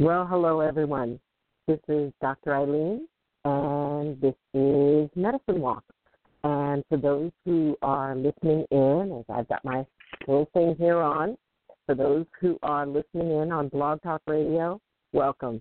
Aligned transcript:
Well, 0.00 0.26
hello, 0.26 0.60
everyone. 0.60 1.20
This 1.68 1.78
is 1.86 2.10
Dr. 2.22 2.52
Ayleen, 2.52 3.00
and 3.44 4.18
this 4.18 4.34
is 4.54 5.10
Medicine 5.14 5.60
Walk. 5.60 5.84
And 6.42 6.82
for 6.88 6.96
those 6.96 7.30
who 7.44 7.76
are 7.82 8.16
listening 8.16 8.64
in, 8.70 9.12
as 9.18 9.26
I've 9.28 9.46
got 9.50 9.62
my 9.62 9.84
little 10.26 10.48
thing 10.54 10.74
here 10.78 10.96
on, 10.96 11.36
for 11.84 11.94
those 11.94 12.24
who 12.40 12.58
are 12.62 12.86
listening 12.86 13.30
in 13.42 13.52
on 13.52 13.68
Blog 13.68 14.00
Talk 14.00 14.22
Radio, 14.26 14.80
welcome. 15.12 15.60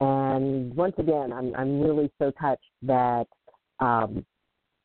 And 0.00 0.74
once 0.74 0.94
again, 0.96 1.30
I'm, 1.30 1.54
I'm 1.54 1.82
really 1.82 2.10
so 2.18 2.32
touched 2.40 2.70
that 2.84 3.26
um, 3.80 4.24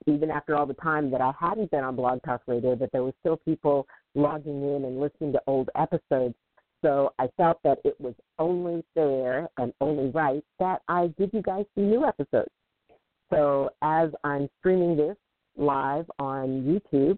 even 0.07 0.29
after 0.29 0.57
all 0.57 0.65
the 0.65 0.73
time 0.73 1.09
that 1.12 1.21
I 1.21 1.31
hadn't 1.40 1.71
been 1.71 1.85
on 1.85 1.95
Blog 1.95 2.20
Talk 2.23 2.41
Radio, 2.48 2.76
that 2.76 2.91
there 2.91 3.04
were 3.04 3.13
still 3.21 3.38
people 3.38 3.88
logging 4.13 4.62
in 4.62 4.84
and 4.84 4.99
listening 4.99 5.31
to 5.31 5.41
old 5.48 5.70
episodes 5.77 6.35
so 6.83 7.13
I 7.17 7.27
felt 7.37 7.57
that 7.63 7.79
it 7.83 7.99
was 7.99 8.13
only 8.37 8.83
fair 8.93 9.49
and 9.57 9.73
only 9.81 10.09
right 10.09 10.43
that 10.59 10.81
I 10.87 11.13
give 11.17 11.29
you 11.33 11.41
guys 11.41 11.65
some 11.73 11.89
new 11.89 12.05
episodes. 12.05 12.51
So 13.34 13.70
as 13.81 14.09
I'm 14.23 14.49
streaming 14.59 14.98
this 14.98 15.15
live 15.57 16.05
on 16.20 16.62
YouTube, 16.62 17.17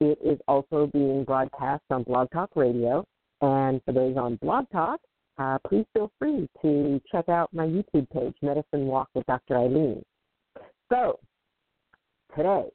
it 0.00 0.18
is 0.22 0.38
also 0.46 0.88
being 0.92 1.24
broadcast 1.24 1.82
on 1.90 2.02
Blog 2.02 2.30
Talk 2.30 2.50
Radio. 2.54 3.04
And 3.40 3.80
for 3.84 3.92
those 3.92 4.16
on 4.16 4.36
Blog 4.36 4.66
Talk, 4.70 5.00
uh, 5.38 5.58
please 5.66 5.86
feel 5.94 6.12
free 6.18 6.48
to 6.62 7.00
check 7.10 7.28
out 7.28 7.52
my 7.52 7.66
YouTube 7.66 8.08
page, 8.10 8.34
Medicine 8.42 8.86
Walk 8.86 9.08
with 9.14 9.26
Dr. 9.26 9.54
Ayleen. 9.54 10.02
So 10.92 11.18
today, 12.36 12.66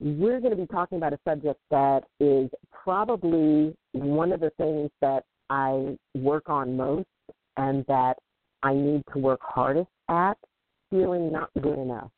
we're 0.00 0.40
going 0.40 0.50
to 0.50 0.56
be 0.56 0.66
talking 0.66 0.98
about 0.98 1.12
a 1.12 1.18
subject 1.26 1.60
that 1.70 2.04
is 2.18 2.50
probably 2.72 3.74
one 3.92 4.32
of 4.32 4.40
the 4.40 4.50
things 4.58 4.90
that 5.00 5.24
I 5.50 5.96
work 6.14 6.48
on 6.48 6.76
most 6.76 7.06
and 7.56 7.84
that 7.86 8.14
I 8.62 8.74
need 8.74 9.02
to 9.12 9.18
work 9.18 9.40
hardest 9.42 9.88
at, 10.08 10.36
feeling 10.90 11.32
not 11.32 11.50
good 11.60 11.78
enough. 11.78 12.10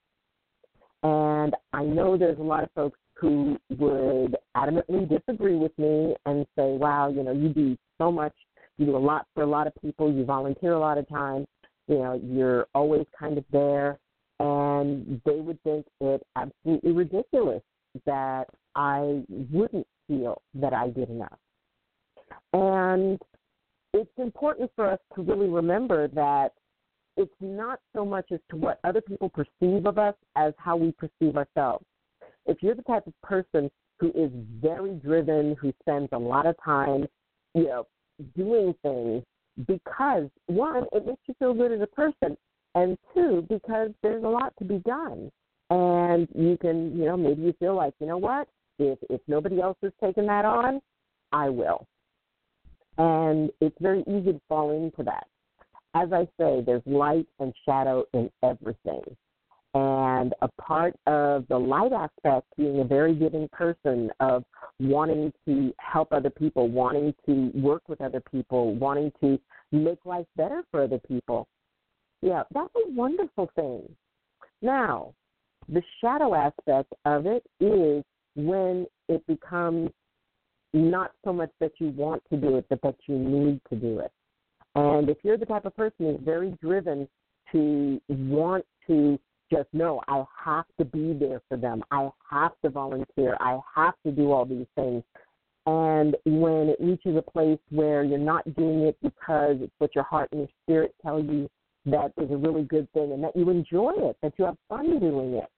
And 1.03 1.55
I 1.73 1.85
know 1.85 2.17
there's 2.17 2.39
a 2.39 2.43
lot 2.43 2.65
of 2.65 2.71
folks 2.75 2.99
who 3.15 3.59
would 3.71 4.37
adamantly 4.57 5.09
disagree 5.09 5.57
with 5.57 5.77
me 5.79 6.15
and 6.27 6.47
say, 6.57 6.77
wow, 6.77 7.09
you 7.09 7.23
know, 7.23 7.33
you 7.33 7.49
do 7.49 7.77
so 7.99 8.11
much, 8.13 8.35
you 8.79 8.87
do 8.87 8.97
a 8.97 8.99
lot 8.99 9.27
for 9.35 9.43
a 9.43 9.47
lot 9.47 9.67
of 9.67 9.75
people, 9.83 10.13
you 10.13 10.25
volunteer 10.25 10.73
a 10.73 10.79
lot 10.79 10.99
of 10.99 11.09
time, 11.09 11.47
you 11.89 11.99
know, 11.99 12.21
you're 12.25 12.67
always 12.75 13.05
kind 13.19 13.39
of 13.39 13.45
there. 13.53 13.99
And 14.41 15.21
they 15.25 15.41
would 15.41 15.61
think 15.65 15.85
it 16.01 16.23
absolutely 16.37 16.93
ridiculous 16.93 17.63
that 18.07 18.45
I 18.77 19.25
wouldn't 19.29 19.87
feel 20.07 20.41
that 20.55 20.73
I 20.73 20.91
did 20.91 21.11
enough. 21.11 21.39
And 22.53 23.21
it's 23.95 24.11
important 24.19 24.71
for 24.77 24.91
us 24.91 24.99
to 25.15 25.23
really 25.23 25.49
remember 25.49 26.09
that 26.09 26.53
it's 27.17 27.35
not 27.41 27.81
so 27.95 28.05
much 28.05 28.27
as 28.33 28.41
to 28.51 28.57
what 28.57 28.79
other 28.85 29.01
people 29.01 29.29
perceive 29.29 29.87
of 29.87 29.99
us 29.99 30.15
as 30.37 30.53
how 30.59 30.77
we 30.77 30.93
perceive 30.93 31.37
ourselves. 31.37 31.85
If 32.47 32.63
you're 32.63 32.75
the 32.75 32.83
type 32.83 33.07
of 33.07 33.15
person 33.23 33.71
who 33.99 34.09
is 34.15 34.31
very 34.63 34.95
driven, 34.95 35.57
who 35.61 35.73
spends 35.81 36.09
a 36.13 36.19
lot 36.19 36.47
of 36.47 36.55
time, 36.65 37.07
you 37.55 37.65
know, 37.65 37.87
doing 38.37 38.75
things 38.83 39.25
because 39.67 40.29
one, 40.47 40.85
it 40.93 41.05
makes 41.07 41.23
you 41.27 41.35
feel 41.39 41.55
good 41.55 41.73
as 41.73 41.81
a 41.81 41.87
person, 41.87 42.37
and 42.75 42.97
two, 43.15 43.45
because 43.49 43.91
there's 44.03 44.23
a 44.23 44.29
lot 44.29 44.53
to 44.59 44.65
be 44.65 44.79
done. 44.79 45.31
And 45.71 46.29
you 46.35 46.57
can, 46.61 46.97
you 46.97 47.05
know, 47.05 47.17
maybe 47.17 47.43
you 47.43 47.55
feel 47.59 47.75
like, 47.75 47.95
you 48.01 48.07
know 48.07 48.19
what, 48.19 48.49
if 48.79 48.99
if 49.11 49.21
nobody 49.27 49.61
else 49.61 49.77
is 49.83 49.93
taking 50.03 50.27
that 50.27 50.45
on, 50.45 50.81
I 51.33 51.49
will. 51.49 51.87
And 52.99 53.51
it's 53.61 53.77
very 53.81 54.03
easy 54.03 54.33
to 54.33 54.41
fall 54.49 54.71
into 54.73 55.03
that. 55.05 55.27
As 55.95 56.13
I 56.13 56.27
say, 56.39 56.63
there's 56.65 56.83
light 56.85 57.27
and 57.39 57.55
shadow 57.65 58.05
in 58.13 58.31
everything. 58.43 59.03
And 59.75 60.35
a 60.43 60.49
part 60.61 60.97
of 61.07 61.47
the 61.49 61.59
light 61.59 61.93
aspect, 61.93 62.47
being 62.57 62.81
a 62.81 62.85
very 62.85 63.15
giving 63.15 63.49
person, 63.49 64.11
of 64.19 64.45
wanting 64.81 65.33
to 65.47 65.73
help 65.79 66.13
other 66.13 66.31
people, 66.31 66.69
wanting 66.69 67.15
to 67.27 67.51
work 67.55 67.83
with 67.89 68.01
other 68.01 68.23
people, 68.31 68.75
wanting 68.75 69.13
to 69.21 69.39
make 69.71 70.05
life 70.05 70.27
better 70.37 70.63
for 70.71 70.83
other 70.83 70.99
people. 70.99 71.47
Yeah, 72.23 72.43
that's 72.53 72.75
a 72.75 72.91
wonderful 72.91 73.51
thing. 73.55 73.89
Now, 74.63 75.15
the 75.69 75.83
shadow 76.01 76.35
aspect 76.35 76.93
of 77.05 77.27
it 77.27 77.45
is 77.61 78.03
when 78.35 78.87
it 79.09 79.25
becomes 79.27 79.91
not 80.73 81.13
so 81.25 81.33
much 81.33 81.51
that 81.61 81.73
you 81.79 81.89
want 81.91 82.23
to 82.31 82.37
do 82.37 82.57
it, 82.57 82.67
but 82.69 82.81
that 82.83 82.97
you 83.07 83.19
need 83.19 83.61
to 83.71 83.77
do 83.77 84.01
it. 84.01 84.13
And 84.75 85.09
if 85.09 85.19
you're 85.23 85.39
the 85.39 85.47
type 85.47 85.65
of 85.65 85.77
person 85.77 86.07
who's 86.07 86.21
very 86.23 86.55
driven 86.63 87.09
to 87.53 88.01
want 88.09 88.65
to 88.87 89.19
just 89.51 89.69
know 89.73 90.03
I 90.09 90.25
have 90.45 90.67
to 90.79 90.85
be 90.85 91.15
there 91.15 91.41
for 91.49 91.57
them, 91.57 91.83
I 91.91 92.11
have 92.31 92.53
to 92.63 92.71
volunteer, 92.71 93.37
I 93.41 93.59
have 93.75 93.95
to 94.05 94.13
do 94.13 94.31
all 94.31 94.45
these 94.45 94.67
things. 94.75 95.03
And 95.67 96.17
when 96.25 96.69
it 96.69 96.77
reaches 96.81 97.17
a 97.17 97.23
place 97.23 97.59
where 97.71 98.05
you're 98.05 98.19
not 98.19 98.45
doing 98.57 98.83
it 98.83 98.97
because 99.03 99.57
it's 99.61 99.73
what 99.79 99.95
your 99.95 100.05
heart 100.05 100.29
and 100.33 100.41
your 100.41 100.49
spirit 100.65 100.95
tell 101.03 101.21
you 101.23 101.49
that 101.87 102.13
is 102.17 102.31
a 102.31 102.37
really 102.37 102.63
good 102.63 102.91
thing 102.93 103.13
and 103.13 103.23
that 103.25 103.37
you 103.37 103.51
enjoy 103.51 103.93
it, 103.97 104.17
that 104.23 104.33
you 104.39 104.45
have 104.45 104.57
fun 104.69 104.99
doing 105.01 105.35
it, 105.35 105.49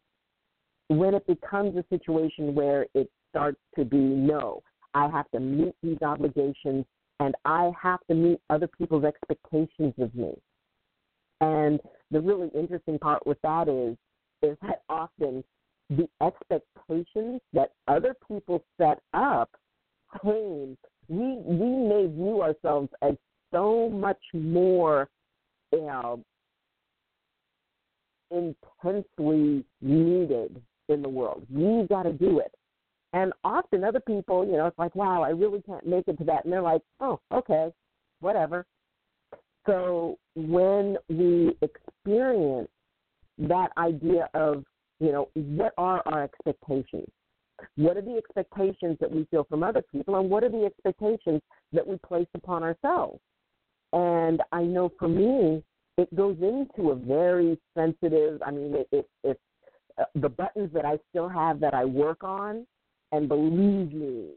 when 0.88 1.14
it 1.14 1.26
becomes 1.26 1.76
a 1.76 1.84
situation 1.90 2.54
where 2.54 2.86
it 2.94 3.08
starts 3.30 3.60
to 3.76 3.84
be 3.84 3.98
no, 3.98 4.62
I 4.94 5.08
have 5.08 5.30
to 5.32 5.40
meet 5.40 5.74
these 5.82 6.00
obligations 6.02 6.84
and 7.20 7.34
I 7.44 7.70
have 7.80 8.00
to 8.08 8.14
meet 8.14 8.40
other 8.48 8.66
people's 8.66 9.04
expectations 9.04 9.94
of 9.98 10.14
me. 10.14 10.32
And 11.40 11.80
the 12.10 12.20
really 12.20 12.50
interesting 12.54 12.98
part 12.98 13.26
with 13.26 13.38
that 13.42 13.68
is 13.68 13.96
is 14.42 14.56
that 14.62 14.82
often 14.88 15.44
the 15.90 16.08
expectations 16.22 17.40
that 17.52 17.72
other 17.88 18.14
people 18.26 18.64
set 18.78 19.00
up 19.12 19.50
came 20.22 20.76
we 21.08 21.38
we 21.44 21.88
may 21.88 22.06
view 22.06 22.40
ourselves 22.42 22.88
as 23.02 23.14
so 23.52 23.88
much 23.90 24.20
more 24.32 25.08
you 25.72 25.80
know 25.80 26.24
intensely 28.30 29.64
needed 29.80 30.62
in 30.88 31.02
the 31.02 31.08
world. 31.08 31.46
We've 31.50 31.88
got 31.88 32.04
to 32.04 32.12
do 32.12 32.38
it. 32.40 32.52
And 33.12 33.32
often 33.42 33.82
other 33.82 34.00
people, 34.00 34.46
you 34.46 34.52
know, 34.52 34.66
it's 34.66 34.78
like, 34.78 34.94
wow, 34.94 35.22
I 35.22 35.30
really 35.30 35.62
can't 35.62 35.86
make 35.86 36.06
it 36.06 36.16
to 36.18 36.24
that. 36.24 36.44
And 36.44 36.52
they're 36.52 36.62
like, 36.62 36.82
oh, 37.00 37.20
okay, 37.32 37.72
whatever. 38.20 38.66
So 39.66 40.18
when 40.36 40.96
we 41.08 41.56
experience 41.60 42.68
that 43.38 43.70
idea 43.76 44.28
of, 44.34 44.64
you 45.00 45.12
know, 45.12 45.28
what 45.34 45.72
are 45.76 46.02
our 46.06 46.24
expectations? 46.24 47.08
What 47.76 47.96
are 47.96 48.02
the 48.02 48.16
expectations 48.16 48.96
that 49.00 49.10
we 49.10 49.26
feel 49.30 49.44
from 49.44 49.62
other 49.62 49.82
people? 49.92 50.16
And 50.16 50.30
what 50.30 50.44
are 50.44 50.48
the 50.48 50.64
expectations 50.64 51.42
that 51.72 51.86
we 51.86 51.96
place 52.06 52.28
upon 52.34 52.62
ourselves? 52.62 53.20
And 53.92 54.40
I 54.52 54.62
know 54.62 54.92
for 54.98 55.08
me, 55.08 55.62
it 55.98 56.14
goes 56.14 56.36
into 56.40 56.90
a 56.90 56.94
very 56.94 57.58
sensitive, 57.76 58.40
I 58.46 58.50
mean, 58.50 58.74
it, 58.74 58.88
it, 58.92 59.08
it's 59.24 59.40
uh, 60.00 60.04
the 60.14 60.28
buttons 60.28 60.70
that 60.72 60.84
I 60.84 60.98
still 61.10 61.28
have 61.28 61.60
that 61.60 61.74
I 61.74 61.84
work 61.84 62.22
on 62.22 62.66
and 63.12 63.28
believe 63.28 63.92
me, 63.92 64.30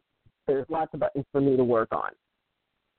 there's 0.47 0.65
lots 0.69 0.93
of 0.93 0.99
buttons 0.99 1.25
for 1.31 1.41
me 1.41 1.55
to 1.57 1.63
work 1.63 1.89
on. 1.91 2.11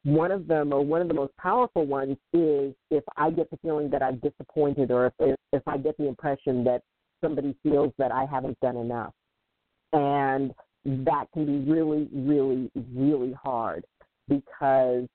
One 0.04 0.30
of 0.30 0.46
them, 0.46 0.72
or 0.72 0.82
one 0.82 1.00
of 1.00 1.08
the 1.08 1.14
most 1.14 1.34
powerful 1.36 1.86
ones, 1.86 2.16
is 2.32 2.74
if 2.90 3.04
I 3.16 3.30
get 3.30 3.50
the 3.50 3.56
feeling 3.58 3.88
that 3.90 4.02
I'm 4.02 4.18
disappointed, 4.18 4.90
or 4.90 5.12
if 5.18 5.36
if 5.52 5.62
I 5.66 5.78
get 5.78 5.96
the 5.96 6.06
impression 6.06 6.62
that 6.64 6.82
somebody 7.22 7.56
feels 7.62 7.92
that 7.98 8.12
I 8.12 8.26
haven't 8.26 8.58
done 8.60 8.76
enough, 8.76 9.14
and 9.92 10.52
that 10.84 11.26
can 11.32 11.46
be 11.46 11.70
really, 11.70 12.08
really, 12.12 12.70
really 12.94 13.32
hard 13.42 13.84
because 14.28 15.06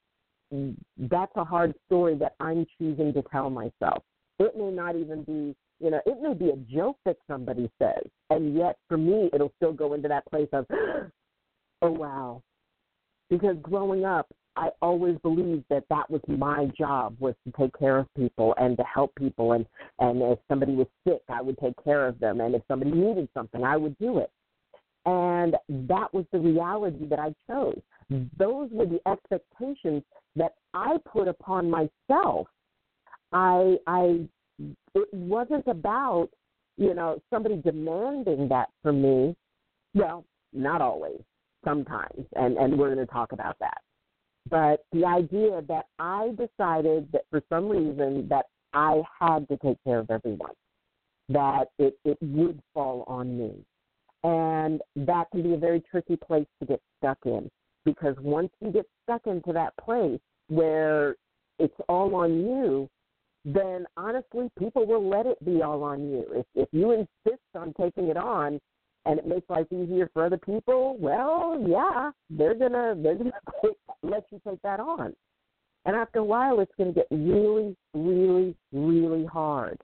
that's 0.97 1.31
a 1.35 1.44
hard 1.44 1.75
story 1.85 2.15
that 2.15 2.33
I'm 2.39 2.65
choosing 2.77 3.13
to 3.13 3.21
tell 3.31 3.50
myself. 3.51 4.03
It 4.39 4.57
may 4.57 4.71
not 4.71 4.95
even 4.95 5.23
be 5.23 5.56
you 5.80 5.92
know, 5.92 6.02
it 6.06 6.22
may 6.22 6.34
be 6.34 6.52
a 6.52 6.58
joke 6.58 6.98
that 7.06 7.18
somebody 7.28 7.70
says, 7.80 8.04
and 8.30 8.56
yet 8.56 8.78
for 8.88 8.98
me, 8.98 9.30
it'll 9.34 9.54
still 9.58 9.74
go 9.74 9.94
into 9.94 10.08
that 10.08 10.26
place 10.30 10.50
of, 10.54 10.66
oh 11.81 11.92
wow. 11.92 12.42
Because 13.30 13.58
growing 13.62 14.06
up, 14.06 14.28
I 14.56 14.70
always 14.81 15.18
believed 15.20 15.66
that 15.70 15.86
that 15.90 16.10
was 16.10 16.22
my 16.28 16.66
job 16.78 17.16
was 17.20 17.36
to 17.46 17.54
take 17.58 17.78
care 17.78 17.98
of 17.98 18.14
people 18.16 18.54
and 18.58 18.76
to 18.78 18.84
help 18.84 19.14
people 19.16 19.54
and 19.54 19.66
and 20.00 20.22
if 20.22 20.40
somebody 20.50 20.76
was 20.76 20.88
sick 21.08 21.22
I 21.30 21.42
would 21.42 21.58
take 21.60 21.81
care 21.84 22.08
of 22.08 22.20
them 22.20 22.42
and 22.42 22.54
if 22.56 22.62
somebody 22.68 22.92
needed 22.92 23.30
something 23.34 23.64
I 23.64 23.78
would 23.78 23.98
do 24.00 24.18
it. 24.20 24.31
And 25.06 25.56
that 25.88 26.14
was 26.14 26.26
the 26.34 26.40
reality 26.40 27.06
that 27.08 27.20
I 27.20 27.34
chose. 27.50 27.80
Those 28.38 28.70
were 28.72 28.86
the 28.86 29.00
expectations 29.08 30.04
that 30.36 30.56
I 30.74 30.98
put 31.06 31.28
upon 31.28 31.70
myself. 31.70 32.48
I 33.31 33.78
I 33.88 34.28
it 34.95 35.13
wasn't 35.13 35.67
about, 35.67 36.29
you 36.77 36.94
know, 36.94 37.21
somebody 37.29 37.57
demanding 37.57 38.47
that 38.50 38.69
from 38.81 39.01
me. 39.01 39.35
Well, 39.94 40.25
not 40.53 40.81
always, 40.81 41.19
sometimes, 41.63 42.25
and, 42.35 42.57
and 42.57 42.77
we're 42.77 42.94
going 42.94 43.06
to 43.06 43.11
talk 43.11 43.31
about 43.31 43.57
that. 43.59 43.81
But 44.50 44.83
the 44.91 45.06
idea 45.06 45.61
that 45.67 45.85
I 46.00 46.29
decided 46.29 47.07
that 47.11 47.23
for 47.29 47.41
some 47.50 47.69
reason 47.69 48.27
that 48.29 48.45
I 48.73 49.01
had 49.19 49.47
to 49.50 49.57
take 49.57 49.77
care 49.83 50.00
of 50.00 50.09
everyone, 50.09 50.53
that 51.29 51.65
it, 51.77 51.97
it 52.06 52.17
would 52.21 52.59
fall 52.73 53.03
on 53.07 53.38
me. 53.38 53.53
And 54.23 54.81
that 54.95 55.25
can 55.31 55.44
be 55.44 55.53
a 55.53 55.57
very 55.57 55.81
tricky 55.89 56.17
place 56.17 56.47
to 56.59 56.65
get 56.65 56.81
stuck 56.97 57.19
in 57.25 57.50
because 57.85 58.15
once 58.21 58.50
you 58.59 58.71
get 58.71 58.85
stuck 59.03 59.25
into 59.27 59.53
that 59.53 59.73
place 59.83 60.19
where 60.47 61.15
it's 61.57 61.75
all 61.88 62.15
on 62.15 62.33
you, 62.41 62.89
then 63.45 63.86
honestly, 63.97 64.50
people 64.57 64.86
will 64.86 65.07
let 65.07 65.25
it 65.25 65.44
be 65.45 65.62
all 65.62 65.83
on 65.83 66.09
you. 66.09 66.25
If, 66.33 66.45
if 66.56 66.69
you 66.71 66.91
insist 66.91 67.41
on 67.56 67.74
taking 67.80 68.07
it 68.07 68.18
on, 68.18 68.59
and 69.06 69.18
it 69.18 69.25
makes 69.25 69.50
life 69.50 69.65
easier 69.71 70.09
for 70.13 70.25
other 70.25 70.38
people, 70.38 70.97
well, 71.00 71.63
yeah, 71.68 72.12
they're 72.30 72.53
gonna 72.53 72.95
they're 73.01 73.15
gonna 73.15 73.31
let 74.03 74.25
you 74.30 74.41
take 74.45 74.62
that 74.62 74.80
on. 74.80 75.15
And 75.86 75.95
after 75.95 76.19
a 76.19 76.24
while, 76.24 76.59
it's 76.59 76.71
going 76.77 76.94
to 76.94 77.00
get 77.00 77.07
really, 77.09 77.75
really, 77.94 78.56
really 78.71 79.25
hard 79.25 79.80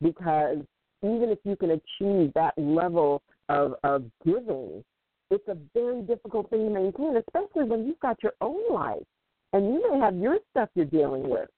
because 0.00 0.58
even 1.02 1.28
if 1.30 1.38
you 1.44 1.56
can 1.56 1.72
achieve 1.72 2.32
that 2.34 2.54
level 2.56 3.22
of, 3.48 3.74
of 3.82 4.04
giving, 4.24 4.84
it's 5.30 5.46
a 5.48 5.56
very 5.74 6.02
difficult 6.02 6.48
thing 6.50 6.68
to 6.68 6.70
maintain, 6.70 7.16
especially 7.16 7.64
when 7.64 7.86
you've 7.86 8.00
got 8.00 8.22
your 8.22 8.32
own 8.40 8.62
life 8.72 9.02
and 9.52 9.66
you 9.66 9.90
may 9.90 9.98
have 9.98 10.16
your 10.16 10.38
stuff 10.50 10.68
you're 10.74 10.84
dealing 10.86 11.28
with. 11.28 11.48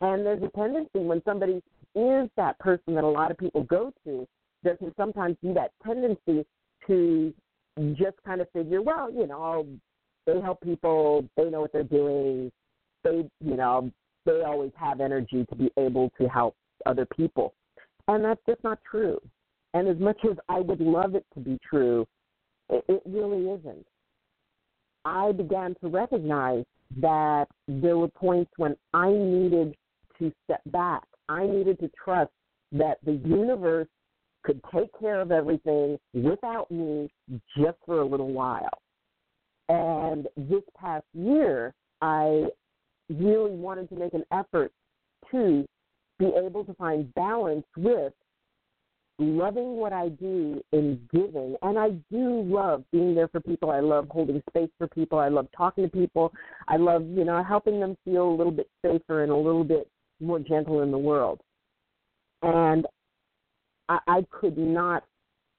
And 0.00 0.24
there's 0.24 0.42
a 0.42 0.48
tendency 0.56 1.00
when 1.00 1.22
somebody 1.24 1.62
is 1.94 2.28
that 2.36 2.58
person 2.58 2.94
that 2.94 3.04
a 3.04 3.08
lot 3.08 3.30
of 3.30 3.38
people 3.38 3.64
go 3.64 3.92
to 4.04 4.26
there 4.62 4.76
can 4.76 4.92
sometimes 4.96 5.36
be 5.42 5.52
that 5.52 5.72
tendency 5.84 6.44
to 6.86 7.32
just 7.94 8.16
kind 8.24 8.40
of 8.40 8.50
figure, 8.52 8.82
well, 8.82 9.10
you 9.12 9.26
know, 9.26 9.66
they 10.26 10.40
help 10.40 10.60
people, 10.60 11.24
they 11.36 11.48
know 11.48 11.62
what 11.62 11.72
they're 11.72 11.82
doing, 11.82 12.52
they, 13.04 13.28
you 13.40 13.56
know, 13.56 13.90
they 14.26 14.42
always 14.42 14.72
have 14.76 15.00
energy 15.00 15.46
to 15.48 15.56
be 15.56 15.70
able 15.78 16.10
to 16.20 16.28
help 16.28 16.54
other 16.84 17.06
people. 17.06 17.54
And 18.08 18.24
that's 18.24 18.40
just 18.46 18.62
not 18.62 18.78
true. 18.88 19.18
And 19.72 19.88
as 19.88 19.98
much 19.98 20.18
as 20.30 20.36
I 20.48 20.60
would 20.60 20.80
love 20.80 21.14
it 21.14 21.24
to 21.34 21.40
be 21.40 21.58
true, 21.68 22.06
it, 22.68 22.84
it 22.88 23.02
really 23.06 23.50
isn't. 23.50 23.86
I 25.04 25.32
began 25.32 25.74
to 25.80 25.88
recognize 25.88 26.64
that 27.00 27.46
there 27.68 27.96
were 27.96 28.08
points 28.08 28.50
when 28.56 28.76
I 28.92 29.10
needed 29.10 29.74
to 30.20 30.32
step 30.44 30.62
back. 30.66 31.02
I 31.28 31.46
needed 31.46 31.78
to 31.80 31.90
trust 32.02 32.30
that 32.72 32.98
the 33.04 33.20
universe 33.24 33.88
could 34.44 34.60
take 34.74 34.88
care 34.98 35.20
of 35.20 35.32
everything 35.32 35.98
without 36.14 36.70
me 36.70 37.10
just 37.56 37.76
for 37.84 38.00
a 38.00 38.04
little 38.04 38.32
while. 38.32 38.82
And 39.68 40.26
this 40.36 40.62
past 40.76 41.04
year, 41.12 41.74
I 42.00 42.46
really 43.08 43.52
wanted 43.52 43.88
to 43.90 43.96
make 43.96 44.14
an 44.14 44.24
effort 44.32 44.72
to 45.30 45.66
be 46.18 46.32
able 46.44 46.64
to 46.64 46.74
find 46.74 47.12
balance 47.14 47.66
with 47.76 48.12
loving 49.18 49.76
what 49.76 49.92
I 49.92 50.08
do 50.08 50.62
in 50.72 51.00
giving. 51.12 51.54
And 51.62 51.78
I 51.78 51.90
do 52.10 52.42
love 52.42 52.84
being 52.90 53.14
there 53.14 53.28
for 53.28 53.40
people. 53.40 53.70
I 53.70 53.80
love 53.80 54.08
holding 54.10 54.42
space 54.48 54.70
for 54.78 54.88
people. 54.88 55.18
I 55.18 55.28
love 55.28 55.46
talking 55.56 55.84
to 55.84 55.90
people. 55.90 56.32
I 56.68 56.76
love, 56.76 57.04
you 57.06 57.24
know, 57.24 57.42
helping 57.44 57.80
them 57.80 57.96
feel 58.04 58.28
a 58.28 58.34
little 58.34 58.52
bit 58.52 58.68
safer 58.84 59.22
and 59.22 59.30
a 59.30 59.36
little 59.36 59.64
bit 59.64 59.88
more 60.20 60.38
gentle 60.38 60.82
in 60.82 60.90
the 60.90 60.98
world. 60.98 61.40
And 62.42 62.86
I, 63.88 63.98
I 64.06 64.26
could 64.30 64.56
not 64.56 65.04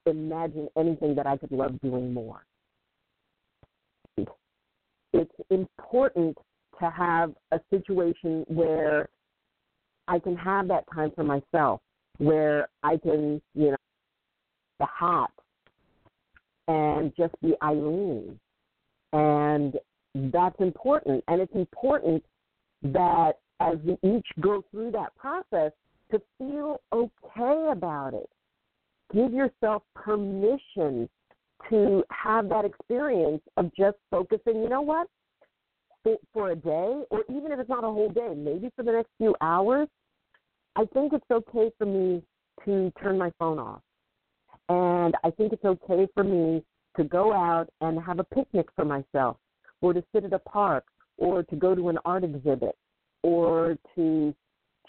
imagine 0.06 0.68
anything 0.78 1.16
that 1.16 1.28
I 1.28 1.38
could 1.38 1.52
love 1.52 1.80
doing 1.82 2.14
more. 2.14 2.44
It's 5.14 5.32
important 5.50 6.38
to 6.80 6.90
have 6.90 7.34
a 7.52 7.60
situation 7.70 8.46
where 8.48 9.10
I 10.08 10.20
can 10.20 10.36
have 10.38 10.68
that 10.70 10.86
time 10.94 11.12
for 11.14 11.24
myself, 11.24 11.82
where 12.18 12.70
I 12.82 12.98
can, 12.98 13.42
you 13.54 13.72
know, 13.72 13.78
the 14.80 14.88
hat 14.88 15.30
and 16.68 17.14
just 17.16 17.34
be 17.42 17.54
Ayleen. 17.62 18.38
And 19.14 19.76
that's 20.32 20.60
important. 20.60 21.24
And 21.28 21.42
it's 21.42 21.54
important 21.56 22.24
that 22.84 23.34
as 23.62 23.78
we 23.86 23.98
each 24.04 24.28
go 24.40 24.64
through 24.72 24.92
that 24.92 25.16
process, 25.16 25.72
to 26.12 26.22
feel 26.38 26.82
okay 26.92 27.70
about 27.72 28.14
it. 28.14 28.30
Give 29.14 29.32
yourself 29.32 29.84
permission 29.96 31.08
to 31.70 32.04
have 32.10 32.50
that 32.50 32.66
experience 32.66 33.42
of 33.58 33.72
just 33.76 33.98
focusing, 34.10 34.62
you 34.62 34.70
know 34.70 34.82
what, 34.82 35.08
for, 36.04 36.18
for 36.34 36.52
a 36.52 36.56
day, 36.56 37.04
or 37.12 37.24
even 37.30 37.52
if 37.52 37.60
it's 37.60 37.70
not 37.70 37.84
a 37.84 37.88
whole 37.88 38.10
day, 38.10 38.34
maybe 38.36 38.72
for 38.76 38.84
the 38.84 38.92
next 38.92 39.10
few 39.18 39.36
hours, 39.42 39.88
I 40.76 40.86
think 40.94 41.14
it's 41.14 41.30
okay 41.30 41.72
for 41.78 41.86
me 41.86 42.24
to 42.66 42.92
turn 43.02 43.18
my 43.18 43.32
phone 43.38 43.60
off. 43.60 43.82
And 44.70 45.16
I 45.24 45.32
think 45.32 45.54
it's 45.54 45.66
okay 45.66 46.08
for 46.14 46.24
me 46.24 46.64
to 46.98 47.04
go 47.04 47.32
out 47.32 47.68
and 47.82 48.02
have 48.02 48.20
a 48.20 48.24
picnic 48.24 48.68
for 48.76 48.86
myself, 48.86 49.38
or 49.82 49.94
to 49.94 50.04
sit 50.14 50.26
at 50.26 50.34
a 50.34 50.40
park, 50.40 50.86
or 51.18 51.44
to 51.44 51.56
go 51.56 51.76
to 51.76 51.90
an 51.90 52.00
art 52.06 52.24
exhibit, 52.24 52.76
or 53.24 53.78
to 53.96 54.34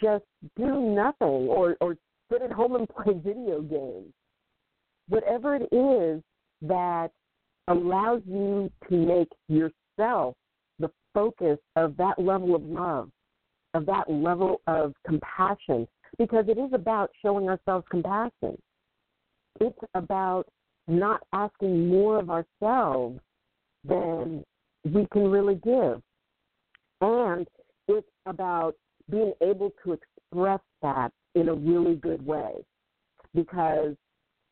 just 0.02 0.25
do 0.56 0.81
nothing 0.81 1.49
or, 1.49 1.76
or 1.81 1.96
sit 2.31 2.43
at 2.43 2.52
home 2.52 2.76
and 2.76 2.88
play 3.05 3.14
video 3.14 3.61
games. 3.61 4.12
Whatever 5.08 5.56
it 5.56 5.69
is 5.73 6.23
that 6.62 7.11
allows 7.69 8.23
you 8.26 8.70
to 8.88 8.96
make 8.96 9.29
yourself 9.49 10.34
the 10.79 10.90
focus 11.14 11.58
of 11.76 11.96
that 11.96 12.19
level 12.19 12.55
of 12.55 12.62
love, 12.62 13.11
of 13.75 13.87
that 13.87 14.11
level 14.11 14.61
of 14.67 14.94
compassion, 15.06 15.87
because 16.19 16.44
it 16.48 16.58
is 16.58 16.72
about 16.72 17.10
showing 17.22 17.48
ourselves 17.48 17.84
compassion. 17.91 18.56
It's 19.60 19.79
about 19.94 20.44
not 20.89 21.20
asking 21.32 21.89
more 21.89 22.19
of 22.19 22.31
ourselves 22.31 23.20
than 23.84 24.44
we 24.84 25.06
can 25.12 25.31
really 25.31 25.56
give. 25.56 26.01
And 27.01 27.46
it's 27.89 28.08
about 28.27 28.74
being 29.10 29.32
able 29.43 29.72
to 29.84 29.93
express 29.93 30.60
that 30.82 31.10
in 31.34 31.48
a 31.48 31.55
really 31.55 31.96
good 31.96 32.24
way 32.24 32.53
because 33.34 33.94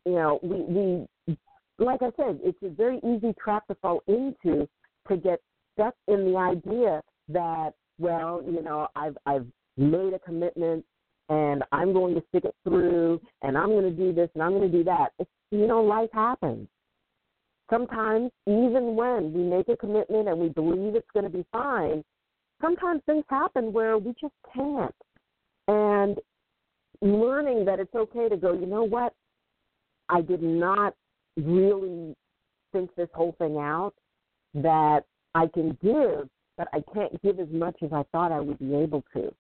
you 0.06 0.12
know 0.12 0.38
we 0.42 1.06
we 1.26 1.37
like 1.80 2.02
I 2.02 2.10
said, 2.16 2.38
it's 2.42 2.58
a 2.62 2.68
very 2.68 2.99
easy 2.99 3.34
trap 3.42 3.66
to 3.68 3.75
fall 3.76 4.02
into 4.06 4.68
to 5.08 5.16
get 5.16 5.40
stuck 5.72 5.94
in 6.08 6.30
the 6.30 6.37
idea 6.37 7.00
that 7.28 7.72
well, 7.99 8.42
you 8.46 8.62
know, 8.62 8.88
I've 8.96 9.16
I've 9.26 9.46
made 9.76 10.14
a 10.14 10.18
commitment 10.18 10.84
and 11.28 11.62
I'm 11.72 11.92
going 11.92 12.14
to 12.14 12.22
stick 12.28 12.44
it 12.44 12.54
through 12.64 13.20
and 13.42 13.56
I'm 13.56 13.68
going 13.68 13.84
to 13.84 13.90
do 13.90 14.12
this 14.12 14.28
and 14.34 14.42
I'm 14.42 14.52
going 14.52 14.70
to 14.70 14.78
do 14.78 14.84
that. 14.84 15.10
It's, 15.18 15.30
you 15.50 15.66
know, 15.66 15.82
life 15.82 16.10
happens. 16.12 16.68
Sometimes, 17.70 18.32
even 18.46 18.96
when 18.96 19.32
we 19.32 19.42
make 19.42 19.68
a 19.68 19.76
commitment 19.76 20.28
and 20.28 20.38
we 20.38 20.49
believe 20.49 20.96
it's 20.96 21.06
going 21.12 21.25
to 21.25 21.30
be 21.30 21.46
fine, 21.52 22.02
sometimes 22.61 23.02
things 23.07 23.25
happen 23.29 23.73
where 23.73 23.99
we 23.99 24.14
just 24.21 24.35
can't. 24.55 24.95
And 25.69 26.19
learning 27.02 27.64
that 27.64 27.81
it's 27.81 27.95
okay 27.95 28.29
to 28.29 28.37
go, 28.37 28.52
you 28.52 28.67
know 28.67 28.85
what? 28.85 29.14
I 30.09 30.21
did 30.21 30.43
not 30.43 30.95
really 31.37 32.14
think 32.73 32.95
this 32.95 33.09
whole 33.14 33.35
thing 33.38 33.57
out, 33.57 33.95
that 34.55 35.05
I 35.35 35.47
can 35.47 35.79
give, 35.83 36.29
but 36.57 36.69
I 36.73 36.83
can't 36.93 37.21
give 37.23 37.38
as 37.38 37.49
much 37.50 37.76
as 37.83 37.93
I 37.93 38.05
thought 38.12 38.33
I 38.33 38.40
would 38.40 38.59
be 38.59 38.75
able 38.75 39.05
to. 39.14 39.33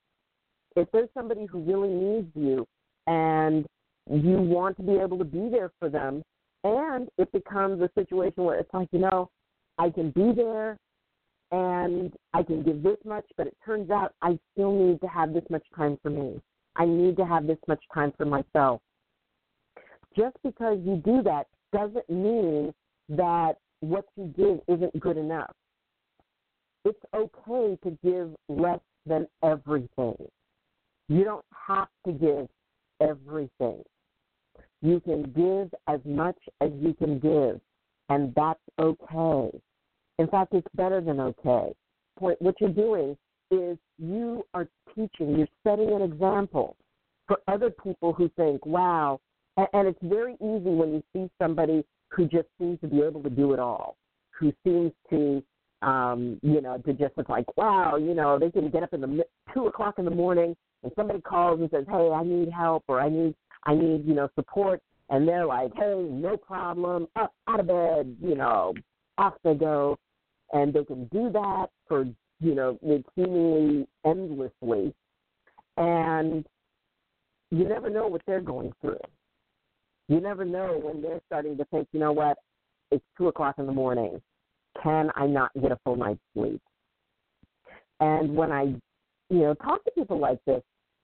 If 0.76 0.88
there's 0.92 1.08
somebody 1.14 1.46
who 1.46 1.60
really 1.60 1.88
needs 1.88 2.28
you 2.34 2.66
and 3.06 3.66
you 4.08 4.38
want 4.38 4.76
to 4.76 4.82
be 4.82 4.94
able 4.94 5.18
to 5.18 5.24
be 5.24 5.48
there 5.50 5.70
for 5.78 5.88
them, 5.88 6.22
and 6.62 7.08
it 7.18 7.30
becomes 7.32 7.80
a 7.80 7.90
situation 7.94 8.44
where 8.44 8.58
it's 8.58 8.72
like, 8.72 8.88
you 8.92 9.00
know, 9.00 9.30
I 9.78 9.90
can 9.90 10.10
be 10.10 10.32
there, 10.34 10.76
and 11.52 12.12
I 12.32 12.42
can 12.42 12.62
give 12.62 12.82
this 12.82 12.98
much, 13.04 13.24
but 13.36 13.46
it 13.46 13.56
turns 13.64 13.90
out 13.90 14.14
I 14.22 14.38
still 14.52 14.72
need 14.72 15.00
to 15.00 15.06
have 15.08 15.32
this 15.32 15.44
much 15.50 15.64
time 15.76 15.98
for 16.02 16.10
me. 16.10 16.40
I 16.76 16.84
need 16.86 17.16
to 17.16 17.26
have 17.26 17.46
this 17.46 17.58
much 17.66 17.82
time 17.92 18.12
for 18.16 18.24
myself. 18.24 18.80
Just 20.16 20.36
because 20.42 20.78
you 20.84 20.96
do 21.04 21.22
that 21.22 21.46
doesn't 21.72 22.08
mean 22.08 22.72
that 23.08 23.54
what 23.80 24.04
you 24.16 24.32
give 24.36 24.60
isn't 24.68 25.00
good 25.00 25.16
enough. 25.16 25.54
it's 26.84 26.98
okay 27.14 27.78
to 27.82 27.98
give 28.04 28.30
less 28.48 28.80
than 29.06 29.26
everything. 29.42 30.16
You 31.08 31.24
don't 31.24 31.44
have 31.66 31.88
to 32.06 32.12
give 32.12 32.48
everything. 33.00 33.82
You 34.82 35.00
can 35.00 35.22
give 35.32 35.74
as 35.88 36.00
much 36.04 36.38
as 36.60 36.70
you 36.80 36.94
can 36.94 37.18
give, 37.18 37.60
and 38.08 38.32
that's 38.34 38.60
okay. 38.78 39.60
In 40.20 40.26
fact, 40.26 40.52
it's 40.52 40.66
better 40.74 41.00
than 41.00 41.18
okay. 41.18 41.72
Point, 42.18 42.40
what 42.42 42.54
you're 42.60 42.68
doing 42.68 43.16
is 43.50 43.78
you 43.98 44.44
are 44.52 44.68
teaching, 44.94 45.38
you're 45.38 45.48
setting 45.64 45.90
an 45.94 46.02
example 46.02 46.76
for 47.26 47.38
other 47.48 47.70
people 47.70 48.12
who 48.12 48.28
think, 48.36 48.66
wow, 48.66 49.18
and, 49.56 49.88
it's 49.88 49.98
very 50.02 50.34
easy 50.34 50.68
when 50.68 50.92
you 50.92 51.02
see 51.14 51.30
somebody 51.40 51.84
who 52.08 52.28
just 52.28 52.48
seems 52.58 52.78
to 52.80 52.86
be 52.86 53.00
able 53.00 53.22
to 53.22 53.30
do 53.30 53.54
it 53.54 53.58
all, 53.58 53.96
who 54.38 54.52
seems 54.62 54.92
to 55.08 55.42
um, 55.80 56.38
you 56.42 56.60
know, 56.60 56.76
to 56.76 56.92
just 56.92 57.16
look 57.16 57.30
like, 57.30 57.56
wow, 57.56 57.96
you 57.96 58.12
know, 58.12 58.38
they 58.38 58.50
can 58.50 58.68
get 58.68 58.82
up 58.82 58.92
in 58.92 59.00
the 59.00 59.24
two 59.54 59.68
o'clock 59.68 59.94
in 59.98 60.04
the 60.04 60.10
morning 60.10 60.54
and 60.82 60.92
somebody 60.94 61.22
calls 61.22 61.60
and 61.60 61.70
says, 61.70 61.86
hey, 61.88 62.10
I 62.10 62.22
need 62.22 62.50
help 62.50 62.84
or 62.88 63.00
I 63.00 63.08
need, 63.08 63.34
I 63.64 63.74
need, 63.74 64.04
you 64.06 64.12
know, 64.12 64.28
support, 64.34 64.82
and 65.08 65.26
they're 65.26 65.46
like, 65.46 65.72
hey, 65.74 66.06
no 66.10 66.36
problem, 66.36 67.08
up 67.16 67.32
out 67.48 67.60
of 67.60 67.66
bed, 67.66 68.14
you 68.22 68.34
know, 68.34 68.74
off 69.16 69.32
they 69.42 69.54
go, 69.54 69.96
and 70.52 70.72
they 70.72 70.84
can 70.84 71.04
do 71.06 71.30
that 71.32 71.66
for, 71.86 72.04
you 72.40 72.54
know, 72.54 72.78
seemingly 73.14 73.86
endlessly, 74.04 74.94
and 75.76 76.46
you 77.50 77.68
never 77.68 77.90
know 77.90 78.06
what 78.06 78.22
they're 78.26 78.40
going 78.40 78.72
through. 78.80 79.00
You 80.08 80.20
never 80.20 80.44
know 80.44 80.80
when 80.82 81.02
they're 81.02 81.20
starting 81.26 81.56
to 81.56 81.64
think, 81.66 81.88
you 81.92 82.00
know 82.00 82.12
what, 82.12 82.38
it's 82.90 83.04
two 83.16 83.28
o'clock 83.28 83.56
in 83.58 83.66
the 83.66 83.72
morning 83.72 84.20
can 84.82 85.10
I 85.14 85.26
not 85.26 85.50
get 85.60 85.72
a 85.72 85.78
full 85.84 85.96
night's 85.96 86.20
sleep? 86.34 86.60
And 88.00 88.34
when 88.34 88.50
I, 88.52 88.62
you 89.28 89.40
know, 89.40 89.54
talk 89.54 89.84
to 89.84 89.90
people 89.92 90.18
like 90.18 90.38
this, 90.46 90.62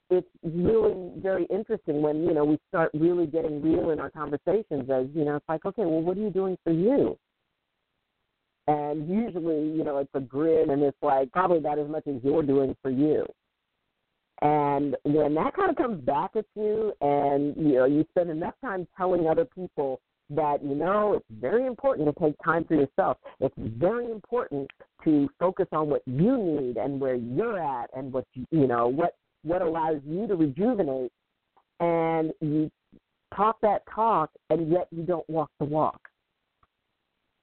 it's 0.08 0.28
really 0.42 1.10
very 1.16 1.46
interesting 1.46 2.00
when, 2.00 2.22
you 2.24 2.32
know, 2.32 2.44
we 2.44 2.58
start 2.68 2.90
really 2.94 3.26
getting 3.26 3.60
real 3.60 3.90
in 3.90 4.00
our 4.00 4.10
conversations 4.10 4.88
as, 4.88 5.06
you 5.14 5.24
know, 5.24 5.36
it's 5.36 5.48
like, 5.48 5.64
okay, 5.64 5.84
well, 5.84 6.00
what 6.00 6.16
are 6.16 6.20
you 6.20 6.30
doing 6.30 6.56
for 6.62 6.72
you? 6.72 7.18
And 8.68 9.08
usually, 9.08 9.76
you 9.76 9.84
know, 9.84 9.98
it's 9.98 10.10
a 10.14 10.20
grin 10.20 10.70
and 10.70 10.82
it's 10.82 10.96
like 11.02 11.30
probably 11.32 11.58
about 11.58 11.78
as 11.78 11.88
much 11.88 12.06
as 12.06 12.16
you're 12.22 12.42
doing 12.42 12.76
for 12.82 12.90
you. 12.90 13.24
And 14.42 14.96
when 15.04 15.34
that 15.34 15.54
kind 15.54 15.70
of 15.70 15.76
comes 15.76 16.04
back 16.04 16.32
at 16.34 16.44
you 16.54 16.92
and, 17.00 17.56
you 17.56 17.74
know, 17.74 17.84
you 17.84 18.04
spend 18.10 18.30
enough 18.30 18.54
time 18.60 18.86
telling 18.96 19.26
other 19.28 19.44
people 19.44 20.00
that 20.30 20.62
you 20.62 20.74
know 20.74 21.14
it's 21.14 21.40
very 21.40 21.66
important 21.66 22.08
to 22.08 22.24
take 22.24 22.34
time 22.44 22.64
for 22.64 22.74
yourself. 22.74 23.16
It's 23.40 23.54
very 23.56 24.10
important 24.10 24.70
to 25.04 25.28
focus 25.38 25.66
on 25.72 25.88
what 25.88 26.02
you 26.06 26.36
need 26.36 26.76
and 26.76 27.00
where 27.00 27.14
you're 27.14 27.62
at 27.62 27.90
and 27.96 28.12
what 28.12 28.26
you, 28.34 28.44
you 28.50 28.66
know 28.66 28.88
what 28.88 29.14
what 29.44 29.62
allows 29.62 30.00
you 30.04 30.26
to 30.26 30.34
rejuvenate. 30.34 31.12
And 31.78 32.32
you 32.40 32.70
talk 33.36 33.60
that 33.60 33.82
talk, 33.94 34.30
and 34.50 34.70
yet 34.70 34.88
you 34.90 35.02
don't 35.02 35.28
walk 35.28 35.50
the 35.60 35.66
walk. 35.66 36.00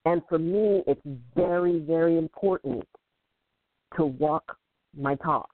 And 0.05 0.22
for 0.27 0.38
me, 0.39 0.83
it's 0.88 1.01
very 1.36 1.79
very 1.79 2.17
important 2.17 2.83
to 3.95 4.05
walk 4.05 4.57
my 4.98 5.15
talk. 5.15 5.50